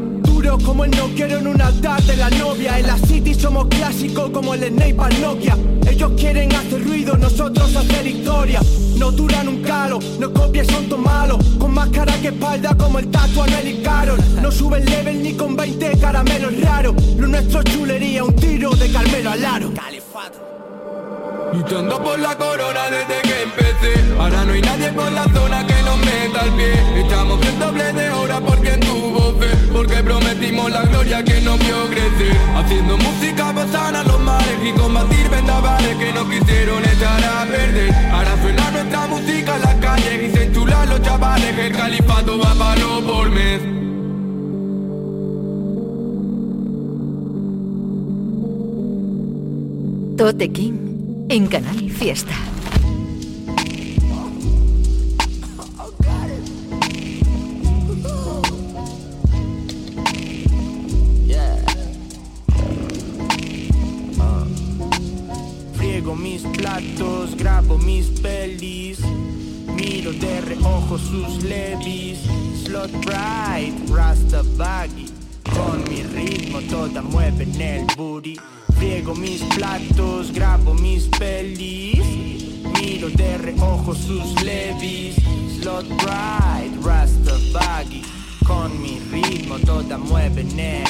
[0.44, 2.78] Duro como el no quiero en un altar de la novia.
[2.78, 5.56] En la city somos clásicos como el Snake al Nokia
[5.88, 8.60] Ellos quieren hacer ruido, nosotros hacer historia.
[8.98, 11.38] No duran un calo, no copies son todos malos.
[11.58, 14.18] Con más cara que espalda como el tatu Nelly Carol.
[14.42, 16.94] No sube el level ni con 20 caramelos raros.
[17.16, 19.72] Lo nuestro es chulería, un tiro de Carmelo al aro
[21.54, 24.12] Luchando por la corona desde que empecé.
[24.18, 27.00] Ahora no hay nadie por la zona que nos meta el pie.
[27.06, 29.34] Echamos el doble de hora porque en tu voz
[29.72, 34.72] Porque prometimos la gloria que nos vio crecer Haciendo música basada a los mares Y
[34.72, 37.94] combatir vendavales que nos quisieron echar a perder.
[38.10, 41.56] Ahora suena nuestra música en las calles Y se enchulan los chavales.
[41.56, 43.60] El califato va palo por mes.
[50.16, 50.93] Tote King
[51.28, 52.34] en Canal Fiesta.
[65.74, 68.98] Friego mis platos, grabo mis pelis
[69.76, 72.18] Miro de reojo sus levis.
[72.64, 75.06] Slot right, rasta baggy
[75.44, 78.38] Con mi ritmo toda mueven el booty
[78.76, 81.98] Friego mis platos, grabo mis pelis
[82.80, 85.16] Miro de reojo sus levis.
[85.60, 88.02] Slot right, rasta baggy
[88.46, 90.84] Con mi ritmo toda mueven el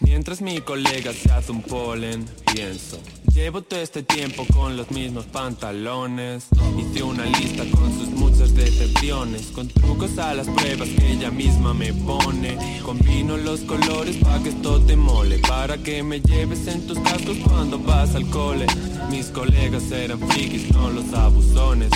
[0.00, 2.98] Mientras mi colega se hace un polen, pienso
[3.34, 6.48] Llevo todo este tiempo con los mismos pantalones.
[6.78, 9.46] Hice una lista con sus muchas decepciones.
[9.54, 12.58] Con trucos a las pruebas que ella misma me pone.
[12.84, 15.38] Combino los colores pa' que esto te mole.
[15.38, 18.66] Para que me lleves en tus cascos cuando vas al cole.
[19.10, 21.90] Mis colegas eran frikis, no los abusones.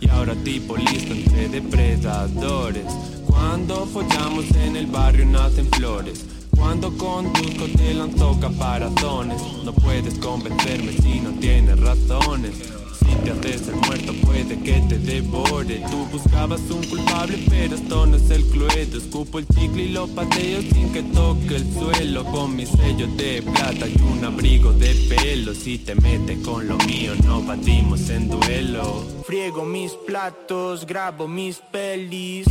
[0.00, 2.86] Y ahora tipo listo entre depredadores.
[3.26, 6.24] Cuando follamos en el barrio nacen flores
[6.56, 12.54] Cuando conduzco te lanzo caparazones No puedes convencerme si no tienes razones
[12.98, 15.82] Si te haces el muerto puede que te devore.
[15.90, 18.98] Tú buscabas un culpable pero esto no es el cluedo.
[18.98, 22.24] Escupo el chicle y lo pateo sin que toque el suelo.
[22.24, 25.54] Con mi sello de plata y un abrigo de pelo.
[25.54, 29.04] Si te metes con lo mío no batimos en duelo.
[29.26, 32.46] Friego mis platos, grabo mis pelis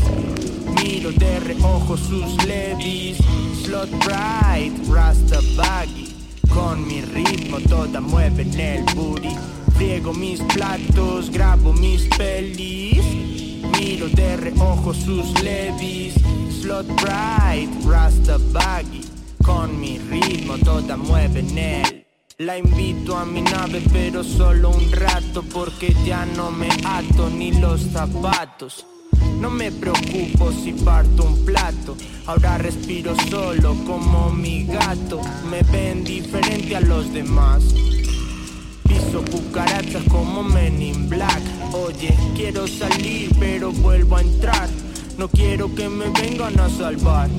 [0.84, 3.18] Miro de reojo sus levis.
[3.64, 6.14] Slot right, rasta baggy
[6.50, 9.34] Con mi ritmo toda mueven el booty.
[9.76, 13.02] Friego mis platos, grabo mis pelis.
[13.80, 16.16] Miro de reojo sus levis.
[16.60, 19.04] Slot right, rasta baggy
[19.42, 22.06] Con mi ritmo toda mueven el.
[22.40, 27.54] La invito a mi nave pero solo un rato porque ya no me ato ni
[27.54, 28.86] los zapatos.
[29.44, 35.20] No me preocupo si parto un plato, ahora respiro solo como mi gato.
[35.52, 37.62] Me ven diferente a los demás.
[38.88, 41.42] Piso cucarachas como Men in Black.
[41.74, 44.70] Oye, quiero salir pero vuelvo a entrar.
[45.18, 47.30] No quiero que me vengan a salvar.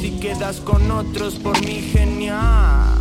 [0.00, 2.97] Si quedas con otros por mi genial.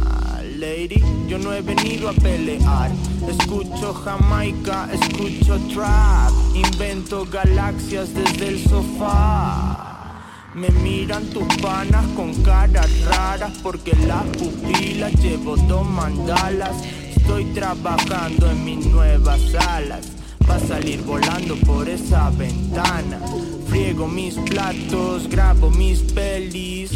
[0.57, 2.91] Lady, yo no he venido a pelear.
[3.27, 6.31] Escucho Jamaica, escucho trap.
[6.55, 10.15] Invento galaxias desde el sofá.
[10.55, 16.83] Me miran tus panas con caras raras porque las pupilas llevo dos mandalas.
[17.15, 20.07] Estoy trabajando en mis nuevas alas.
[20.49, 23.19] Va a salir volando por esa ventana.
[23.67, 26.91] Friego mis platos, grabo mis pelis.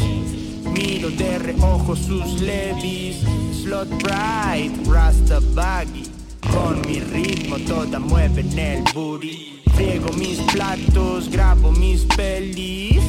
[0.72, 3.16] Miro de reojo sus levis.
[3.62, 6.04] Slot right, rasta baggy
[6.52, 9.62] Con mi ritmo toda mueven el booty.
[9.74, 13.02] Friego mis platos, grabo mis pelis.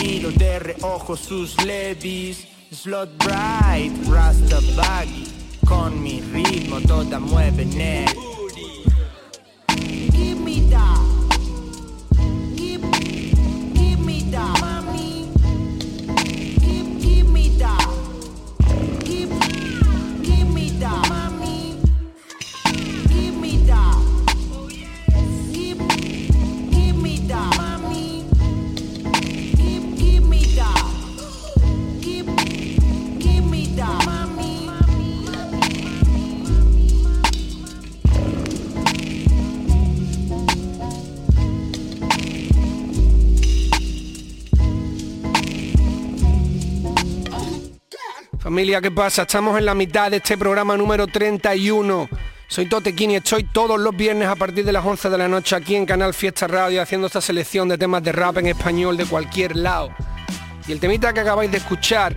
[0.00, 2.46] Miro de reojo sus levis.
[2.70, 5.36] Slot right, rasta baggy
[5.66, 8.06] con mi ritmo todas mueven él.
[8.06, 8.35] Give
[48.46, 49.22] Familia, ¿qué pasa?
[49.22, 52.08] Estamos en la mitad de este programa número 31.
[52.46, 55.56] Soy Totequín y estoy todos los viernes a partir de las 11 de la noche
[55.56, 59.04] aquí en Canal Fiesta Radio haciendo esta selección de temas de rap en español de
[59.04, 59.90] cualquier lado.
[60.68, 62.14] Y el temita que acabáis de escuchar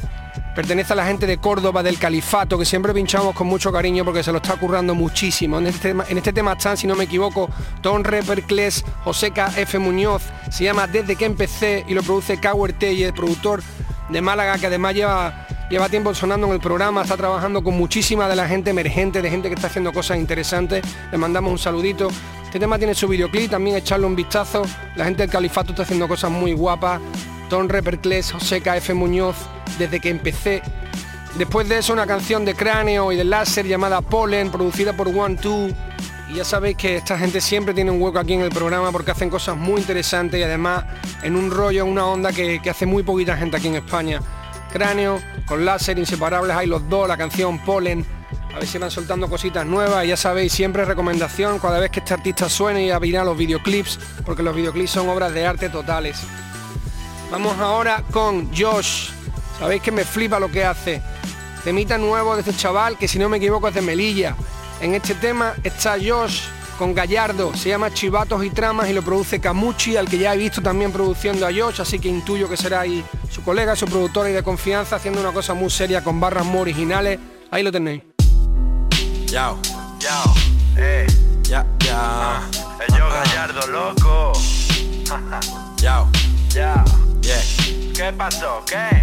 [0.55, 4.21] pertenece a la gente de Córdoba del Califato, que siempre pinchamos con mucho cariño porque
[4.21, 5.57] se lo está currando muchísimo.
[5.57, 7.49] En este tema, en este tema están, si no me equivoco,
[7.81, 9.79] Don Repercles, Joseca F.
[9.79, 10.21] Muñoz,
[10.51, 13.63] se llama Desde que empecé y lo produce Cower Telle, productor
[14.09, 18.27] de Málaga, que además lleva, lleva tiempo sonando en el programa, está trabajando con muchísima
[18.27, 20.83] de la gente emergente, de gente que está haciendo cosas interesantes.
[21.11, 22.09] Le mandamos un saludito.
[22.43, 24.63] Este tema tiene su videoclip, también echarle un vistazo.
[24.95, 26.99] La gente del Califato está haciendo cosas muy guapas.
[27.49, 29.35] Don Repercles, José KF Muñoz,
[29.77, 30.61] desde que empecé.
[31.37, 35.35] Después de eso una canción de cráneo y de láser llamada Pollen, producida por One
[35.35, 35.69] Two.
[36.29, 39.11] Y ya sabéis que esta gente siempre tiene un hueco aquí en el programa porque
[39.11, 40.85] hacen cosas muy interesantes y además
[41.23, 44.21] en un rollo, en una onda que, que hace muy poquita gente aquí en España.
[44.71, 48.05] Cráneo, con láser, inseparables hay los dos, la canción Pollen.
[48.53, 50.05] A ver si van soltando cositas nuevas.
[50.05, 53.99] Ya sabéis, siempre recomendación cada vez que este artista suene y a mirar los videoclips,
[54.25, 56.19] porque los videoclips son obras de arte totales.
[57.31, 59.09] Vamos ahora con Josh.
[59.59, 61.01] Sabéis que me flipa lo que hace.
[61.63, 64.35] Temita nuevo de este chaval que si no me equivoco es de Melilla.
[64.81, 66.41] En este tema está Josh
[66.79, 67.53] con Gallardo.
[67.55, 70.93] Se llama Chivatos y Tramas y lo produce Camuchi, al que ya he visto también
[70.93, 74.41] produciendo a Josh, así que intuyo que será ahí su colega, su productora y de
[74.41, 77.19] confianza, haciendo una cosa muy seria con barras muy originales.
[77.51, 78.01] Ahí lo tenéis.
[79.25, 79.59] Yao,
[79.99, 80.33] Yao,
[80.77, 81.05] eh,
[81.43, 82.49] ya, ya.
[82.87, 84.31] el yo Gallardo, loco.
[85.77, 86.07] Yao,
[86.49, 86.83] Ya,
[87.21, 87.43] yeah.
[87.93, 88.63] ¿qué pasó?
[88.65, 89.01] ¿Qué?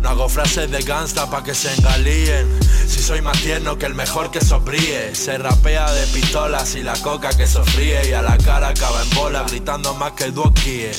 [0.00, 2.46] No hago frases de gangsta pa' que se engalíen.
[2.86, 6.94] Si soy más tierno que el mejor que sobríe Se rapea de pistolas y la
[7.02, 10.92] coca que sofríe Y a la cara acaba en bola gritando más que duoquíe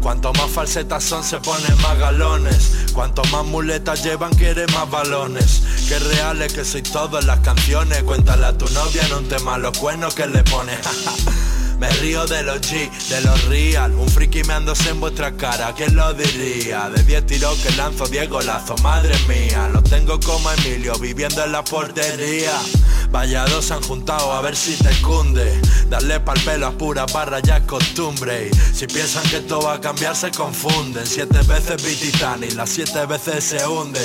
[0.00, 2.86] Cuanto más falsetas son se ponen más galones.
[2.94, 5.62] Cuanto más muletas llevan quiere más balones.
[5.88, 8.02] Que reales que soy todo en las canciones.
[8.04, 10.72] Cuéntale a tu novia en un tema los cuernos que le pone
[11.80, 13.94] Me río de los G, de los real.
[13.94, 16.90] Un friki meándose en vuestra cara, ¿quién lo diría?
[16.90, 19.66] De 10 tiros que lanzo Diego Lazo, madre mía.
[19.72, 22.52] Los tengo como Emilio, viviendo en la portería.
[23.10, 25.58] Vaya dos se han juntado a ver si te cunde.
[25.88, 28.50] Darle pa'l pelo a pura barra ya es costumbre.
[28.74, 31.06] Si piensan que esto va a cambiar se confunden.
[31.06, 34.00] Siete veces vi Titanic, las siete veces se hunde.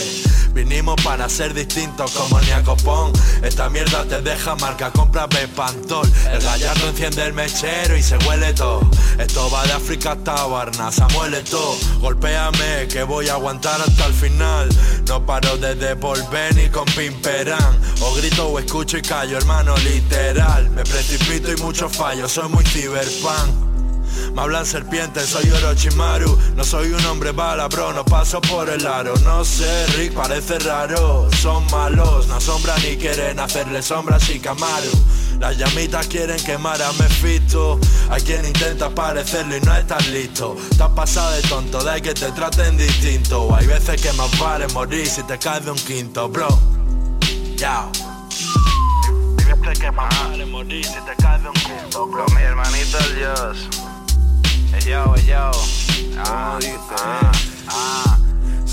[0.55, 3.11] Vinimos para ser distintos como Niacopón
[3.43, 7.33] Esta mierda te deja marca, compra Bepantol El gallardo enciende el
[7.97, 8.81] y se huele todo.
[9.17, 11.75] Esto va de África hasta Barna, muele todo.
[11.99, 14.69] Golpéame que voy a aguantar hasta el final.
[15.07, 20.69] No paro de devolver ni con Pimperán O grito o escucho y callo, hermano, literal.
[20.71, 23.74] Me precipito y mucho fallo, soy muy ciberpunk
[24.33, 26.37] me hablan serpientes, soy Orochimaru.
[26.55, 29.15] No soy un hombre bala, bro, no paso por el aro.
[29.23, 31.29] No sé, Rick, parece raro.
[31.41, 34.91] Son malos, no asombran ni quieren hacerle sombra a Shikamaru.
[35.39, 37.79] Las llamitas quieren quemar a Mephisto.
[38.09, 40.55] Hay quien intenta parecerlo y no estás listo.
[40.71, 43.53] Estás pasado de tonto, de que te traten distinto.
[43.55, 46.47] Hay veces que más vale morir si te caes de un quinto, bro.
[47.57, 47.91] Yao
[49.37, 52.25] Fíjate que más vale morir si te caes de un quinto, bro.
[52.35, 53.69] Mi hermanito Dios.
[54.75, 55.51] Ey, yo, ey, yo.
[56.17, 56.59] Ah,
[56.91, 57.31] ah,
[57.69, 58.24] ah.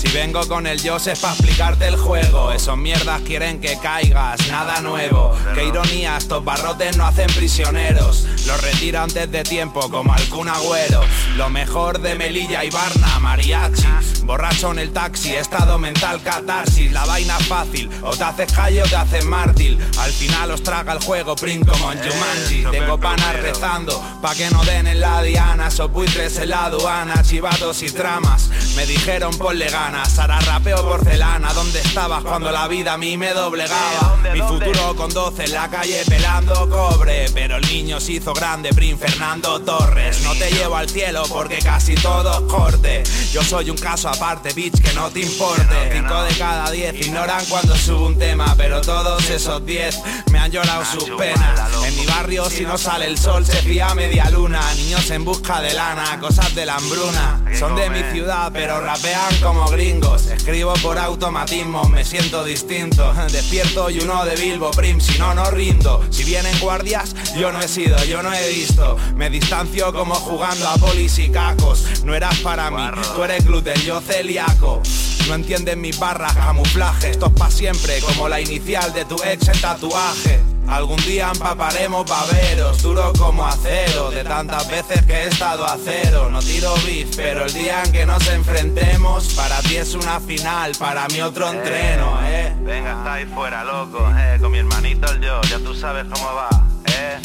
[0.03, 2.51] Si vengo con el es para explicarte el juego.
[2.51, 5.33] Esos mierdas quieren que caigas, nada nuevo.
[5.55, 8.27] Qué ironía, estos barrotes no hacen prisioneros.
[8.45, 10.99] Los retiro antes de tiempo como algún agüero.
[11.37, 13.87] Lo mejor de Melilla y Barna, mariachi.
[14.25, 16.91] Borracho en el taxi, estado mental catarsis.
[16.91, 19.77] La vaina fácil, o te haces calle o te haces mártir.
[19.99, 22.65] Al final os traga el juego, prim como en Jumanji.
[22.71, 25.67] Tengo panas rezando, pa' que no den en la diana.
[25.67, 28.49] Esos buitres en la aduana, chivatos y tramas.
[28.75, 33.33] Me dijeron ponle ganas, ahora rapeo porcelana ¿Dónde estabas cuando la vida a mí me
[33.33, 34.17] doblegaba?
[34.33, 38.69] Mi futuro con 12 en la calle pelando cobre Pero el niño se hizo grande,
[38.73, 43.77] Prim Fernando Torres No te llevo al cielo porque casi todo corte Yo soy un
[43.77, 45.91] caso aparte, bitch, que no te importe.
[45.91, 49.99] Cinco de cada diez ignoran cuando subo un tema, pero todos esos diez
[50.31, 51.59] me han llorado sus penas.
[51.85, 54.61] En mi barrio, si no sale el sol, se fía media luna.
[54.75, 57.41] Niños en busca de lana, cosas de la hambruna.
[57.57, 60.27] Son de mi ciudad, pero rapean como gringos.
[60.27, 63.13] Escribo por automatismo, me siento distinto.
[63.31, 66.01] Despierto y uno de Bilbo Prim, si no, no rindo.
[66.09, 68.97] Si vienen guardias, yo no he sido, yo no he visto.
[69.15, 72.03] Me distancio como jugando a polis y cacos.
[72.05, 72.83] No eras para mí,
[73.15, 74.81] tú eres gluten, yo celíaco.
[75.27, 77.11] No entienden mis barras, camuflaje.
[77.11, 80.39] Esto es pa' siempre, como la inicial de tu ex en tatuaje.
[80.67, 84.11] Algún día empaparemos baberos, duro como acero.
[84.11, 86.29] De tantas veces que he estado a cero.
[86.31, 90.73] No tiro beef, pero el día en que nos enfrentemos Para ti es una final,
[90.77, 92.53] para mí otro entreno, eh.
[92.61, 94.37] Venga, está ahí fuera, loco, eh.
[94.39, 96.49] Con mi hermanito el yo, ya tú sabes cómo va,
[96.85, 97.19] eh.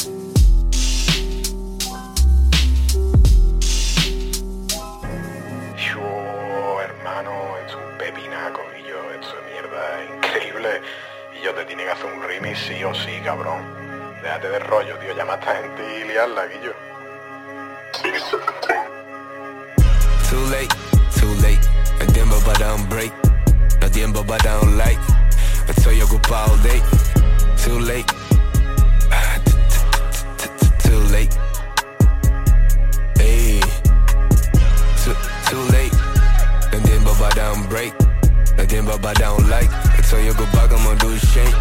[5.77, 7.58] Yo, hermano,
[11.39, 13.61] Y yo te tiene que hacer un remix sí o sí, cabrón.
[14.21, 16.73] Déjate de rollo, tío, llama a esta gente y liarla, Guillo.
[20.29, 20.67] Too late,
[21.19, 21.59] too late.
[22.01, 23.13] El tiempo para un break.
[23.79, 24.99] No tiempo para un like.
[25.67, 26.81] Estoy ocupado day.
[27.63, 28.05] Too late.
[30.83, 31.29] Too late.
[33.17, 33.61] Hey.
[35.03, 35.15] Too,
[35.49, 35.91] too late.
[36.73, 37.93] El tiempo para un break.
[38.57, 39.88] No tiempo para un like.
[40.11, 41.58] Estoy ocupado como do shake.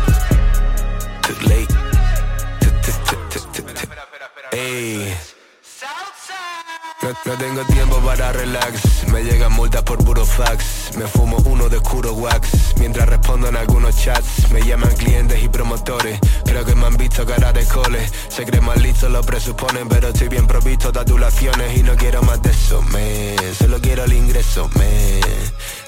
[7.28, 9.06] No, tengo tiempo para relax.
[9.08, 10.96] Me llegan multas por puro fax.
[10.96, 12.74] Me fumo uno de oscuro wax.
[12.78, 16.18] Mientras respondo en algunos chats Me llaman clientes y promotores.
[16.46, 18.08] Creo que me han visto cara de cole.
[18.28, 22.22] Se creen más listos, lo presuponen Pero estoy bien provisto de adulaciones Y no quiero
[22.22, 25.20] más de eso, me Solo quiero el ingreso, me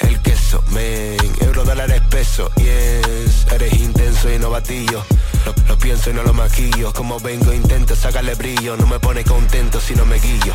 [0.01, 1.16] El queso, men.
[1.41, 3.47] Euro, dólares, peso, yes.
[3.51, 6.93] Eres intenso y no lo pienso y no lo maquillo.
[6.93, 8.76] Como vengo intento sacarle brillo.
[8.76, 10.55] No me pone contento si no me guillo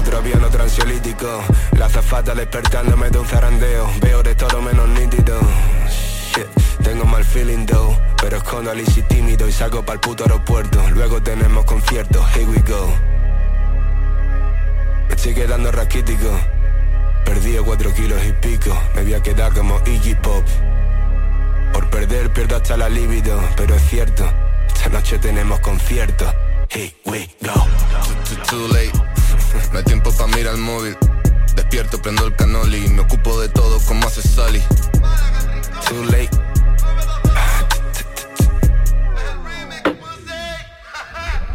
[0.00, 1.42] otro avión, otro ansiolítico.
[1.72, 3.90] La zafata despertándome de un zarandeo.
[4.00, 5.38] Veo de todo menos nítido.
[5.88, 6.46] Shit,
[6.82, 7.96] tengo mal feeling though.
[8.20, 10.82] Pero escondo al easy tímido y salgo pa'l puto aeropuerto.
[10.90, 12.88] Luego tenemos conciertos, here we go.
[15.08, 16.30] Me estoy quedando raquítico.
[17.24, 18.76] Perdí cuatro kilos y pico.
[18.94, 20.44] Me voy a quedar como Iggy Pop.
[21.72, 24.28] Por perder pierdo hasta la libido Pero es cierto,
[24.66, 26.32] esta noche tenemos concierto.
[26.70, 27.66] Here we go.
[28.48, 29.09] Too late
[29.72, 30.96] no hay tiempo para mirar el móvil.
[31.54, 32.88] Despierto, prendo el canoli.
[32.88, 34.62] Me ocupo de todo como hace Sally.
[35.88, 36.49] Too late.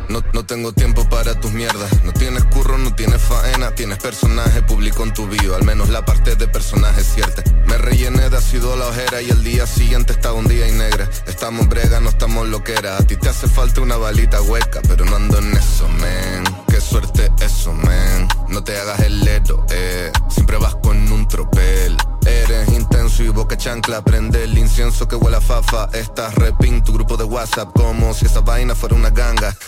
[0.09, 2.03] No, no tengo tiempo para tus mierdas.
[2.03, 3.71] No tienes curro, no tienes faena.
[3.71, 5.55] Tienes personaje público en tu bio.
[5.55, 7.43] Al menos la parte de personaje es cierta.
[7.67, 11.09] Me rellené de ácido la ojera y el día siguiente estaba un día y negra.
[11.27, 12.97] Estamos brega, no estamos loquera.
[12.97, 16.43] A ti te hace falta una balita hueca, pero no ando en eso, men.
[16.67, 18.27] Qué suerte eso, men.
[18.49, 20.11] No te hagas el ledo, eh.
[20.29, 21.97] Siempre vas con un tropel.
[22.25, 24.03] Eres intenso y boca chancla.
[24.03, 25.89] Prende el incienso que huele a fafa.
[25.93, 29.55] Estás repin tu grupo de WhatsApp como si esa vaina fuera una ganga.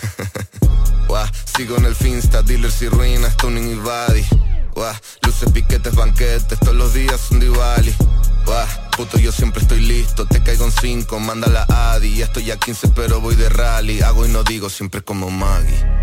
[1.56, 4.24] Sigo en el Finsta, dealers y ruinas, tuning y body.
[4.76, 7.92] Wah, luces, piquetes, banquetes, todos los días un Diwali.
[8.96, 12.22] Puto, yo siempre estoy listo, te caigo en 5, manda la Adi.
[12.22, 15.97] Estoy a 15 pero voy de rally, hago y no digo, siempre como Maggie.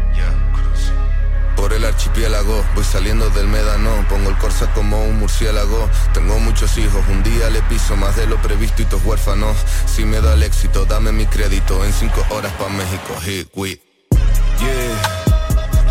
[1.66, 6.78] Por el archipiélago, voy saliendo del médano Pongo el corsa como un murciélago Tengo muchos
[6.78, 9.58] hijos, un día le piso más de lo previsto y todos huérfanos
[9.88, 13.82] Si me da el éxito, dame mi crédito En cinco horas pa' México, hit, we
[14.60, 15.02] Yeah.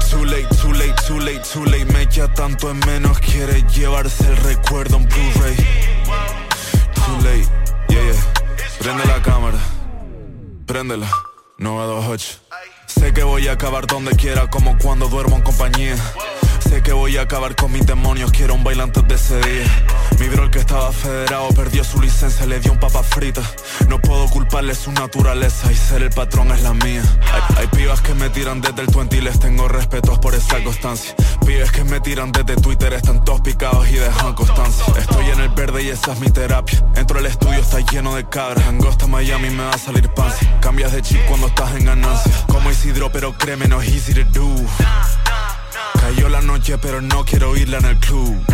[0.09, 1.87] Too late, too late, too late, too late.
[1.87, 5.57] Me echa tanto en menos, quiere llevarse el recuerdo en Blu-ray.
[5.57, 7.49] Too late,
[7.89, 8.79] yeah, yeah.
[8.79, 9.59] Prende la cámara,
[10.67, 11.11] préndela,
[11.59, 12.44] 928.
[12.99, 15.97] Sé que voy a acabar donde quiera, como cuando duermo en compañía.
[16.75, 19.87] Sé que voy a acabar con mis demonios, quiero un bailante de ese día.
[20.19, 23.43] Mi bro el que estaba federado perdió su licencia, le dio un papa frita.
[23.87, 27.03] No puedo culparle su naturaleza y ser el patrón es la mía.
[27.59, 31.15] Hay, pibas que me tiran desde el 20 y les tengo respeto por esa constancia.
[31.47, 34.85] Pibes que me tiran desde Twitter están todos picados y dejan constancia.
[34.99, 36.85] Estoy en el verde y esa es mi terapia.
[36.97, 38.67] Entro al estudio, está lleno de cabras.
[38.67, 40.45] Angosta Miami me va a salir panza.
[40.61, 42.33] Cambias de chip cuando estás en ganancia.
[42.49, 44.67] Como Isidro, pero créeme, no es easy to do.
[46.01, 48.45] Cayó la noche, pero no quiero irla en el club.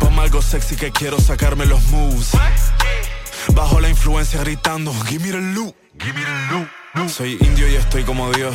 [0.00, 2.32] Ponme algo sexy que quiero sacarme los moves.
[3.54, 5.74] Bajo la influencia gritando, give me the loot.
[7.08, 8.54] Soy indio y estoy como Dios.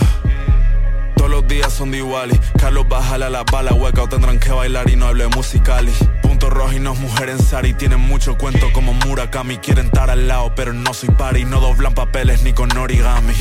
[1.15, 4.39] Todos los días son de igual y Carlos bájale a la bala hueca o tendrán
[4.39, 5.91] que bailar y no hable musicali.
[6.21, 9.57] Punto rojo y no es mujer en Sari, tienen mucho cuento como Murakami.
[9.57, 13.33] Quieren estar al lado, pero no soy pari, no doblan papeles ni con origami.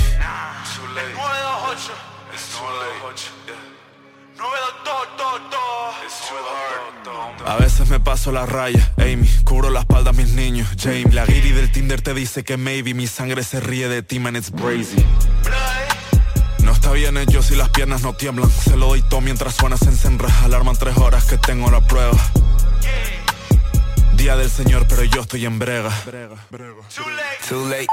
[7.46, 11.12] A veces me paso la raya, Amy, cubro la espalda a mis niños, Jamie.
[11.12, 14.34] La guiri del Tinder te dice que maybe mi sangre se ríe de ti, man,
[14.34, 15.04] it's crazy.
[16.62, 18.50] No está bien hecho si las piernas no tiemblan.
[18.50, 20.28] Se lo doy todo mientras suena se encenra.
[20.42, 22.16] Alarman tres horas que tengo la prueba.
[24.16, 25.90] Día del Señor, pero yo estoy en brega.
[27.46, 27.86] Too late.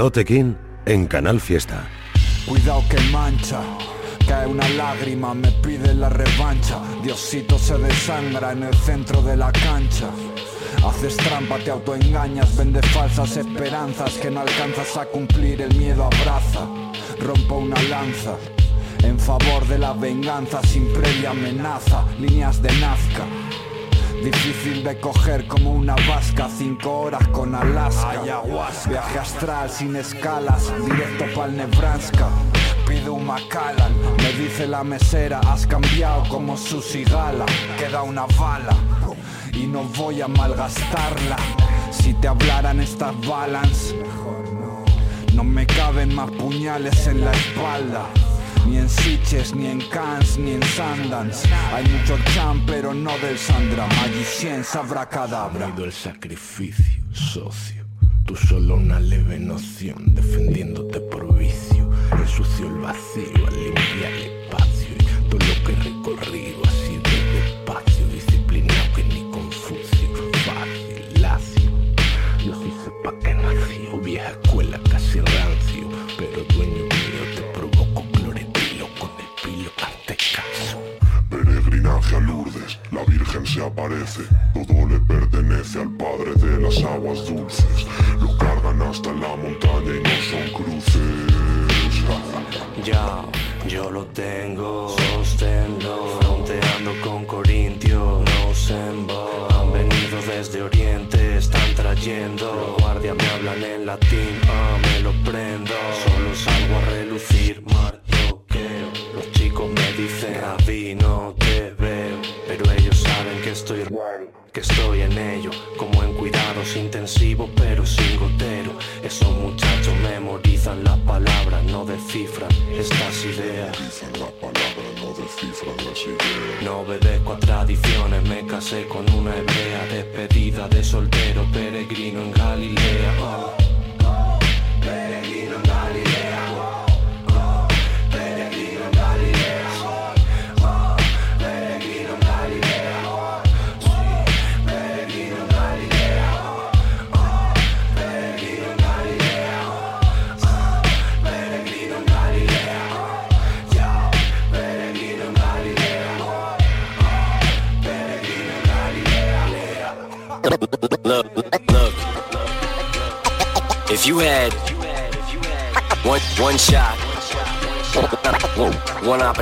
[0.00, 0.24] Tote
[0.86, 1.86] en Canal Fiesta.
[2.46, 3.60] Cuidado que mancha,
[4.26, 6.80] cae una lágrima, me pide la revancha.
[7.02, 10.08] Diosito se desangra en el centro de la cancha.
[10.82, 16.66] Haces trampa, te autoengañas, vendes falsas esperanzas que no alcanzas a cumplir, el miedo abraza.
[17.20, 18.36] Rompo una lanza
[19.02, 23.26] en favor de la venganza sin previa amenaza, líneas de Nazca.
[24.22, 28.22] Difícil de coger como una vasca, cinco horas con Alaska.
[28.86, 32.28] Viaje astral sin escalas, directo pa'l Nebraska.
[32.86, 37.46] Pido un Macallan, me dice la mesera, has cambiado como Susi Gala.
[37.78, 38.76] Queda una bala
[39.54, 41.36] y no voy a malgastarla.
[41.90, 43.96] Si te hablaran estas balance,
[45.34, 48.06] no me caben más puñales en la espalda.
[48.70, 51.48] Ni en Sitches, ni en Cannes, ni en Sundance.
[51.72, 53.88] Hay mucho chan, pero no del Sandra.
[53.88, 57.84] Magicien sabrá cadabra el sacrificio, socio
[58.24, 61.00] Tú solo una leve noción Defendiéndote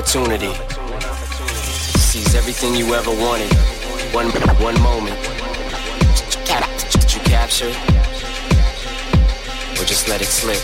[0.08, 0.54] opportunity,
[1.98, 3.52] seize everything you ever wanted,
[4.14, 5.14] one one moment,
[6.92, 7.68] did you capture,
[9.76, 10.56] or just let it slip.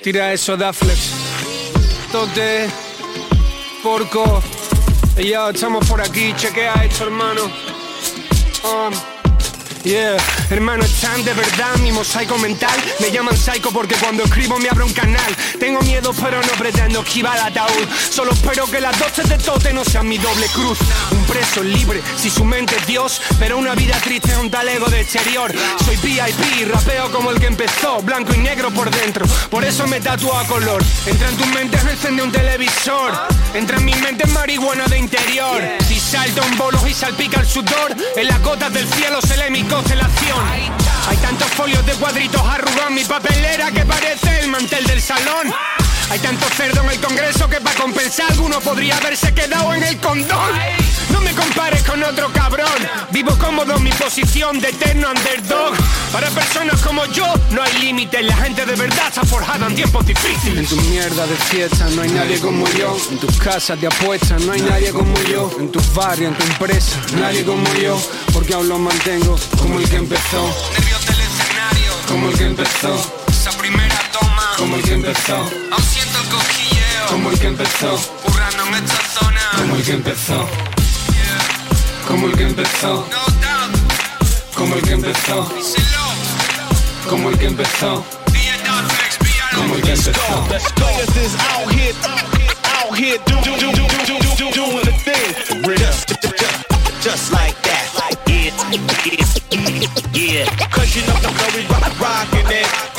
[0.00, 1.12] Tira eso, Daflex.
[2.10, 2.70] Tote,
[3.82, 4.42] Porco.
[5.18, 7.42] Ya estamos por aquí, chequea esto, hermano.
[8.64, 9.13] Um,
[9.84, 10.16] Yeah,
[10.48, 12.74] hermano, están de verdad mi mosaico mental.
[13.00, 15.36] Me llaman psycho porque cuando escribo me abro un canal.
[15.60, 17.86] Tengo miedo, pero no pretendo esquivar ataúd.
[18.10, 20.78] Solo espero que las doce de Tote no sean mi doble cruz.
[21.10, 24.86] Un preso libre, si su mente es Dios, pero una vida triste es un talego
[24.86, 25.52] de exterior.
[25.84, 29.26] Soy VIP, rapeo como el que empezó, blanco y negro por dentro.
[29.50, 30.82] Por eso me tatúo a color.
[31.04, 33.12] Entra en tu mente, encende un televisor.
[33.52, 35.62] Entra en mi mente marihuana de interior.
[35.86, 39.50] Si salta un bolo y salpica el sudor, en las gotas del cielo se le
[39.50, 39.62] mi
[41.08, 45.52] hay tantos folios de cuadritos arrugados mi papelera que parece el mantel del salón.
[46.10, 49.98] Hay tanto cerdo en el Congreso que para compensar alguno podría haberse quedado en el
[49.98, 50.50] condón.
[51.10, 52.68] No me compares con otro cabrón.
[53.10, 55.74] Vivo cómodo en mi posición de eterno underdog.
[56.12, 58.24] Para personas como yo no hay límites.
[58.24, 60.70] La gente de verdad está forjada en tiempos difíciles.
[60.70, 62.96] En tu mierda de fiesta no hay nadie como yo.
[63.10, 65.50] En tus casas de apuestas no hay nadie como yo.
[65.58, 68.00] En tus barrios, en tu empresa, nadie como yo.
[68.32, 70.42] Porque aún lo mantengo como el que empezó.
[70.78, 73.22] Nervios del escenario, Como el que empezó.
[73.28, 74.54] esa primera toma.
[74.56, 75.36] Como el que empezó.
[75.36, 77.98] Aún siento el cosquilleo Como el que empezó.
[78.26, 79.40] Burrando en esta zona.
[79.56, 80.48] Como el que empezó.
[82.06, 83.08] Como el que empezó.
[84.54, 85.50] Como el que empezó.
[87.08, 88.04] Como el que empezó.
[89.54, 90.22] Como el que empezó.
[91.50, 91.94] out here
[92.76, 95.24] Out here do, do, do, do, do, do, do, doing the thing.
[95.76, 97.84] Just, just, just like that.
[98.26, 98.50] Yeah,
[98.94, 100.68] yeah, yeah.
[100.68, 101.16] Cause you know,
[101.54, 101.62] we
[102.00, 102.93] rockin' it.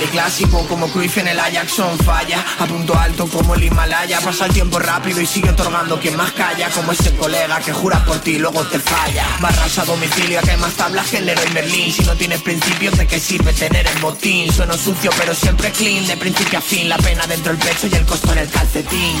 [0.00, 4.20] Y clásico como Cruyff en el Ajax son falla A punto alto como el Himalaya.
[4.20, 6.70] Pasa el tiempo rápido y sigue otorgando quien más calla.
[6.70, 9.26] Como ese colega que jura por ti y luego te falla.
[9.40, 13.06] Barras a domicilio que más tablas que el Leroy Merlin Si no tienes principios de
[13.06, 16.88] qué sirve tener el botín Sueno sucio pero siempre clean De principio a fin.
[16.88, 19.16] La pena dentro del pecho y el costo en el calcetín.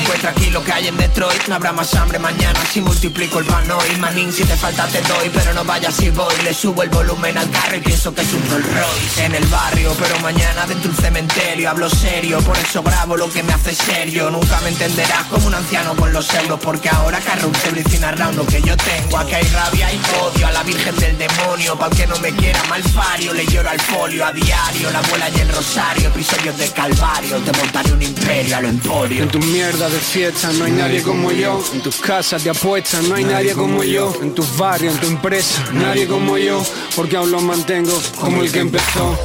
[0.00, 1.48] Encuentra aquí lo que hay en Detroit.
[1.48, 5.02] No habrá más hambre mañana si multiplico el pan hoy Manín si te falta te
[5.02, 6.34] doy pero no vayas si voy.
[6.44, 9.24] Le subo el volumen al carro y pienso que es un Rolls Royce.
[9.24, 13.42] En el barrio pero mañana dentro un cementerio Hablo serio por eso grabo lo que
[13.42, 17.48] me hace serio Nunca me entenderás como un anciano con los euros Porque ahora carro
[17.48, 21.18] un around lo que yo tengo Aquí hay rabia y odio a la virgen del
[21.18, 25.28] demonio Pa' que no me quiera malfario Le lloro al folio a diario La abuela
[25.30, 29.38] y el rosario Episodios de calvario Te montaré un imperio a lo emporio En tu
[29.38, 31.62] mierda de fiesta no hay nadie como yo.
[31.72, 34.12] En tus casas de apuestas no hay nadie como yo.
[34.22, 36.62] En tus barrios, en tu empresa, nadie como yo.
[36.96, 39.18] Porque aún lo mantengo como el que empezó.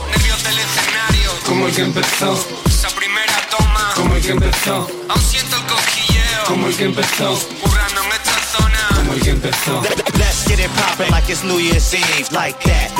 [0.47, 2.33] Nervios del escenario, Como el que empezó.
[2.65, 3.91] esa primera toma.
[3.95, 4.87] Como el que empezó.
[5.09, 7.39] Aún siento el cosquilleo, Como el que empezó.
[7.61, 8.87] currando en esta zona.
[8.95, 9.81] Como el que empezó.
[10.17, 12.91] Let's get it poppin' like it's New Year's Eve, like that.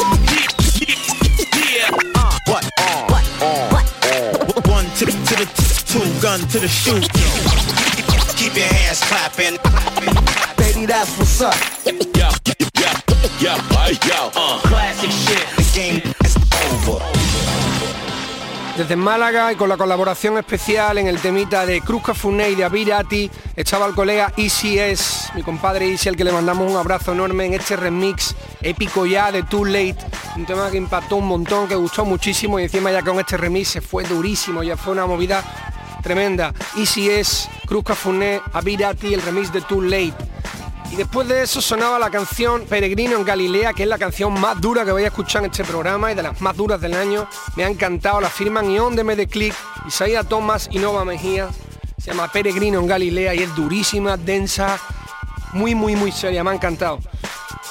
[1.56, 3.08] Yeah, uh, what on?
[3.12, 3.72] What on?
[3.72, 5.46] What One to the, to the
[5.88, 7.00] two, gun to the shoe.
[8.36, 9.58] Keep your hands clapping.
[10.58, 11.56] Baby, that's what's up.
[11.86, 12.92] Yo, yo,
[13.40, 14.60] yo, hey, yo, uh.
[14.62, 15.48] Classic shit.
[15.56, 16.36] The game is
[16.88, 17.17] over.
[18.78, 22.64] Desde Málaga y con la colaboración especial en el temita de Cruz Cafuné y de
[22.64, 27.14] Abirati estaba el colega Easy S, mi compadre Easy, al que le mandamos un abrazo
[27.14, 29.98] enorme en este remix épico ya de Too Late,
[30.36, 33.70] un tema que impactó un montón, que gustó muchísimo y encima ya con este remix
[33.70, 35.44] se fue durísimo, ya fue una movida
[36.04, 36.54] tremenda.
[36.78, 40.27] Easy S, Cruz Cafuné, Abirati, el remix de Too Late.
[40.92, 44.60] Y después de eso sonaba la canción Peregrino en Galilea, que es la canción más
[44.62, 47.28] dura que voy a escuchar en este programa y de las más duras del año.
[47.56, 49.54] Me ha encantado, la firman Ion de Medeclick,
[49.88, 51.50] Isaías Thomas y Nova Mejía.
[51.98, 54.80] Se llama Peregrino en Galilea y es durísima, densa,
[55.54, 57.00] muy, muy, muy seria, me ha encantado.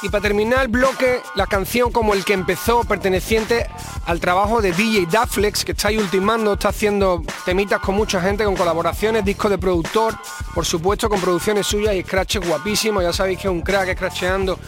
[0.03, 3.67] Y para terminar el bloque, la canción como el que empezó, perteneciente
[4.07, 8.45] al trabajo de DJ Daflex, que está ahí ultimando, está haciendo temitas con mucha gente,
[8.45, 10.15] con colaboraciones, discos de productor,
[10.55, 14.59] por supuesto con producciones suyas y scratches guapísimos, ya sabéis que es un crack scratcheando.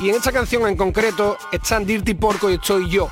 [0.00, 3.08] Y en esta canción en concreto están Dirty Porco y estoy yo.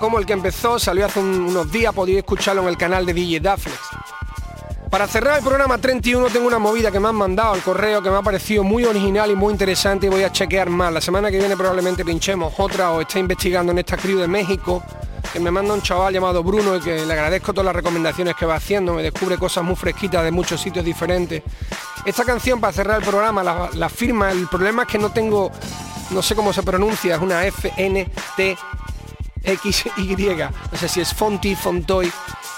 [0.00, 3.14] Como el que empezó, salió hace un- unos días, podéis escucharlo en el canal de
[3.14, 3.78] DJ Daflex.
[4.90, 8.10] Para cerrar el programa 31 tengo una movida que me han mandado al correo que
[8.10, 10.90] me ha parecido muy original y muy interesante y voy a chequear más.
[10.92, 14.82] La semana que viene probablemente pinchemos otra o esté investigando en esta crew de México
[15.30, 18.46] que me manda un chaval llamado Bruno y que le agradezco todas las recomendaciones que
[18.46, 21.42] va haciendo, me descubre cosas muy fresquitas de muchos sitios diferentes.
[22.06, 25.52] Esta canción para cerrar el programa la, la firma, el problema es que no tengo,
[26.10, 28.56] no sé cómo se pronuncia, es una F N T
[29.44, 30.44] XY.
[30.72, 32.10] No sé si es Fonti, Fontoy.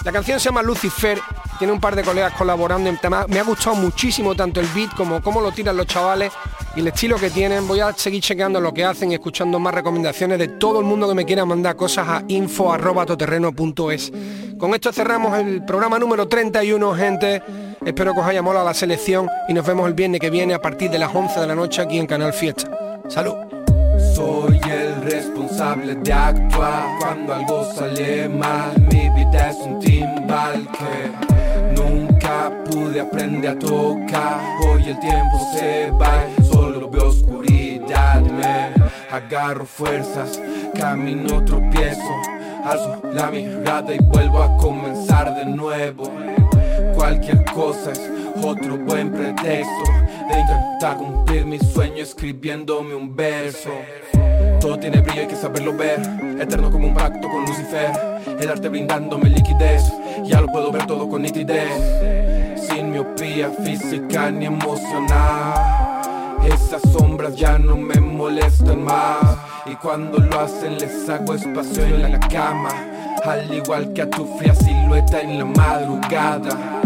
[0.05, 1.19] La canción se llama Lucifer.
[1.59, 2.89] Tiene un par de colegas colaborando.
[2.89, 6.33] en tema- Me ha gustado muchísimo tanto el beat como cómo lo tiran los chavales
[6.75, 7.69] y el estilo que tienen.
[7.69, 11.07] Voy a seguir chequeando lo que hacen y escuchando más recomendaciones de todo el mundo
[11.07, 14.13] que me quiera mandar cosas a info.toterreno.es.
[14.59, 17.43] Con esto cerramos el programa número 31, gente.
[17.85, 20.61] Espero que os haya molado la selección y nos vemos el viernes que viene a
[20.63, 22.71] partir de las 11 de la noche aquí en Canal Fiesta.
[23.09, 23.35] Salud.
[24.15, 24.95] Soy el
[25.61, 28.73] responsable de actuar cuando algo sale mal.
[28.91, 34.41] Mi vida es un timbal que nunca pude aprender a tocar.
[34.67, 38.23] Hoy el tiempo se va, y solo veo oscuridad.
[38.23, 38.73] Me
[39.11, 40.41] agarro fuerzas,
[40.75, 42.15] camino tropiezo.
[42.65, 46.11] Alzo la mirada y vuelvo a comenzar de nuevo.
[46.95, 48.11] Cualquier cosa es
[48.43, 49.91] otro buen pretexto
[50.31, 53.71] de intentar cumplir mi sueño escribiéndome un verso.
[54.61, 56.01] Todo tiene brillo, hay que saberlo ver.
[56.39, 57.93] Eterno como un pacto con Lucifer.
[58.39, 59.91] El arte brindándome liquidez.
[60.25, 62.61] Ya lo puedo ver todo con nitidez.
[62.69, 65.55] Sin miopía física ni emocional.
[66.45, 69.39] Esas sombras ya no me molestan más.
[69.65, 72.71] Y cuando lo hacen, les hago espacio en la cama.
[73.25, 76.80] Al igual que a tu fría silueta en la madrugada.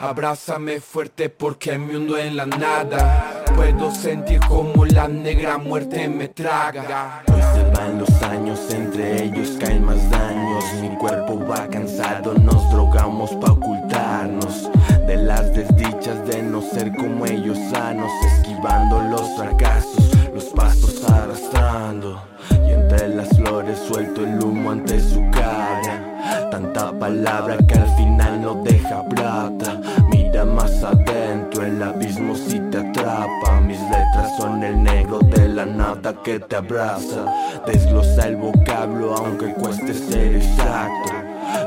[0.00, 3.42] Abrázame fuerte porque me hundo en la nada.
[3.56, 7.24] Puedo sentir como la negra muerte me traga.
[7.26, 10.64] Hoy se van los años, entre ellos caen más daños.
[10.80, 14.70] Mi cuerpo va cansado, nos drogamos pa' ocultarnos
[15.04, 22.22] de las desdichas de no ser como ellos sanos, esquivando los fracasos, los pasos arrastrando.
[22.52, 26.07] Y entre las flores suelto el humo ante su cara.
[26.50, 29.80] Tanta palabra que al final no deja plata.
[30.10, 33.60] Mira más adentro, el abismo si te atrapa.
[33.60, 37.26] Mis letras son el negro de la nada que te abraza.
[37.66, 41.12] Desglosa el vocablo aunque cueste ser exacto.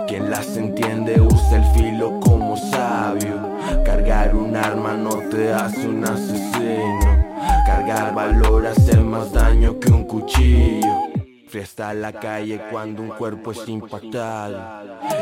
[0.07, 3.51] Quien las entiende usa el filo como sabio.
[3.85, 7.23] Cargar un arma no te hace un asesino.
[7.67, 11.10] Cargar valor hace más daño que un cuchillo.
[11.51, 14.57] Fiesta a la calle cuando un cuerpo es impactado.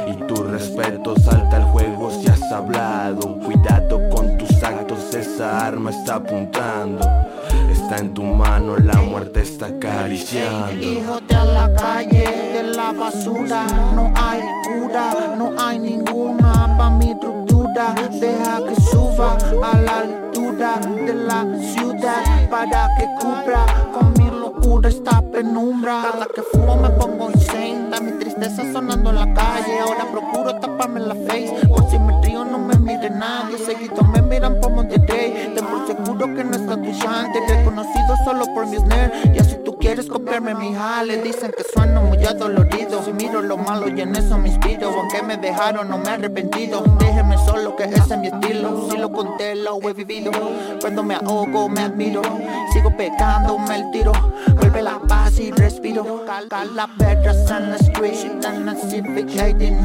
[0.08, 3.40] Y tu respeto salta al juego si has hablado.
[3.40, 7.00] Cuidado con tus actos, esa arma está apuntando.
[7.72, 10.80] Está en tu mano, la muerte está acariciando.
[10.80, 13.66] Hijo de la calle, de la basura,
[13.96, 17.96] no hay cura, no hay ninguna pa' mi estructura.
[18.12, 24.19] Deja que suba a la altura de la ciudad para que cubra con
[24.70, 26.02] mi locura esta penumbra.
[26.12, 29.80] Cada que fumo me pongo insane, mi tristeza sonando en la calle.
[29.80, 32.14] Ahora procuro taparme la face, por si me
[32.46, 33.58] no me mire nadie.
[33.58, 37.40] Seguido me miran de day, te por seguro que no está tu chante.
[37.48, 41.22] Reconocido solo por mi snare, y así quieres copiarme mi jale.
[41.22, 44.90] Dicen que sueno muy adolorido, si miro lo malo y en eso me inspiro.
[44.90, 48.88] Aunque me dejaron no me he arrepentido, déjeme solo que ese es mi estilo.
[48.90, 50.32] Si lo conté lo he vivido,
[50.82, 52.22] cuando me ahogo me admiro.
[52.72, 54.12] Sigo pecando, me el tiro,
[54.56, 56.26] vuelve la paz y respiro.
[56.50, 58.40] Calaveras en la street,
[58.90, 59.84] Civic 89.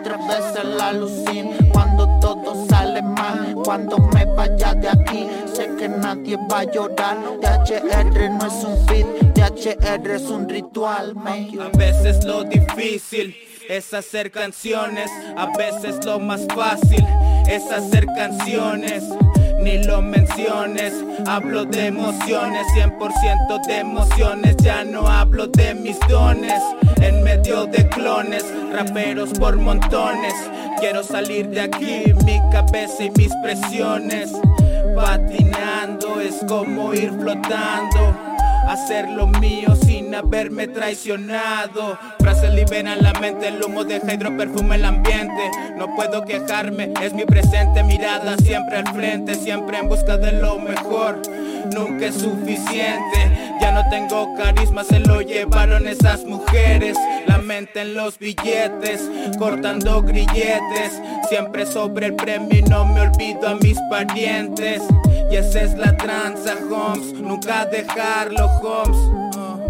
[0.00, 1.89] Otra vez el alucin cuando
[2.20, 3.54] todo sale mal.
[3.64, 7.16] Cuando me vaya de aquí, sé que nadie va a llorar.
[7.40, 11.14] THR no es un beat, THR es un ritual.
[11.14, 11.48] man.
[11.60, 13.34] A veces lo difícil
[13.70, 17.06] es hacer canciones, a veces lo más fácil
[17.48, 19.04] es hacer canciones.
[19.60, 20.92] Ni lo menciones,
[21.26, 26.60] hablo de emociones, 100% de emociones, ya no hablo de mis dones.
[27.00, 30.34] En medio de clones, raperos por montones,
[30.80, 34.32] quiero salir de aquí, mi cabeza y mis presiones.
[34.96, 38.30] Patinando es como ir flotando
[38.70, 39.74] hacer lo mío
[40.14, 41.98] haberme traicionado.
[42.18, 45.50] Frases liberan la mente, el humo deja hidroperfume el ambiente.
[45.76, 50.58] No puedo quejarme, es mi presente mirada siempre al frente, siempre en busca de lo
[50.58, 51.20] mejor.
[51.74, 56.96] Nunca es suficiente, ya no tengo carisma, se lo llevaron esas mujeres.
[57.26, 59.08] La mente en los billetes,
[59.38, 61.00] cortando grilletes.
[61.28, 64.82] Siempre sobre el premio y no me olvido a mis parientes.
[65.30, 67.12] Y esa es la tranza, Holmes.
[67.12, 69.69] Nunca dejarlo, Holmes.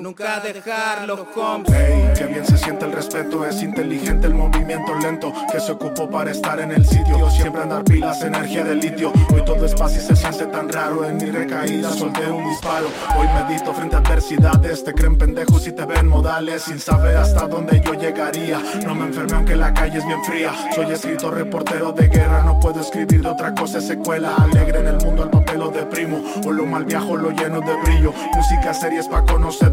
[0.00, 1.70] Nunca dejarlo, Holmes.
[1.70, 6.08] Ey, qué bien se siente el respeto, es inteligente el movimiento lento que se ocupó
[6.08, 7.28] para estar en el sitio.
[7.30, 9.12] Siempre andar pilas, energía de litio.
[9.34, 11.04] Hoy todo es paz y se siente tan raro.
[11.04, 12.86] En mi recaída solté un disparo.
[13.18, 14.82] Hoy medito frente a adversidades.
[14.82, 18.62] Te creen pendejos y te ven modales sin saber hasta dónde yo llegaría.
[18.86, 20.54] No me enfermé aunque la calle es bien fría.
[20.74, 22.42] Soy escritor, reportero de guerra.
[22.42, 24.36] No puedo escribir de otra cosa, es secuela.
[24.36, 26.22] Alegre en el mundo, al papel lo deprimo.
[26.46, 28.14] O lo mal viajo, lo lleno de brillo.
[28.34, 29.22] Música series pa'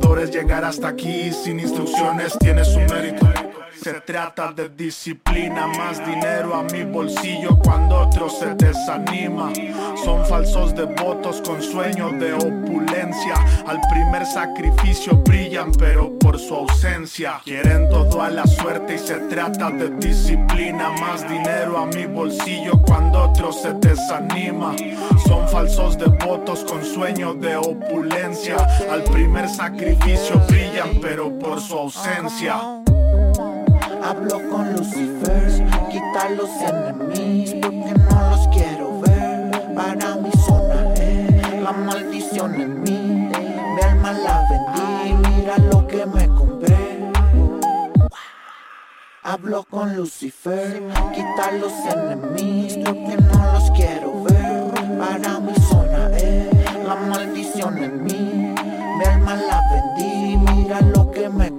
[0.10, 0.32] conocedores.
[0.32, 3.49] Llegar hasta aquí sin instrucciones tiene su mérito.
[3.82, 9.54] Se trata de disciplina, más dinero a mi bolsillo cuando otro se desanima.
[10.04, 13.36] Son falsos devotos con sueño de opulencia.
[13.66, 17.40] Al primer sacrificio brillan, pero por su ausencia.
[17.46, 22.82] Quieren todo a la suerte y se trata de disciplina, más dinero a mi bolsillo
[22.86, 24.76] cuando otro se desanima.
[25.26, 28.58] Son falsos devotos con sueño de opulencia.
[28.92, 32.80] Al primer sacrificio brillan, pero por su ausencia.
[34.10, 39.76] Hablo con Lucifer, quita los enemigos porque no los quiero ver.
[39.76, 43.30] Para mi zona es la maldición en mí.
[43.30, 47.12] Mi alma la vendí, mira lo que me compré.
[49.22, 50.82] Hablo con Lucifer,
[51.14, 54.72] quitar los enemigos que no los quiero ver.
[54.98, 58.56] Para mi zona es la maldición en mí.
[58.98, 61.59] Mi alma la vendí, mira lo que me compré.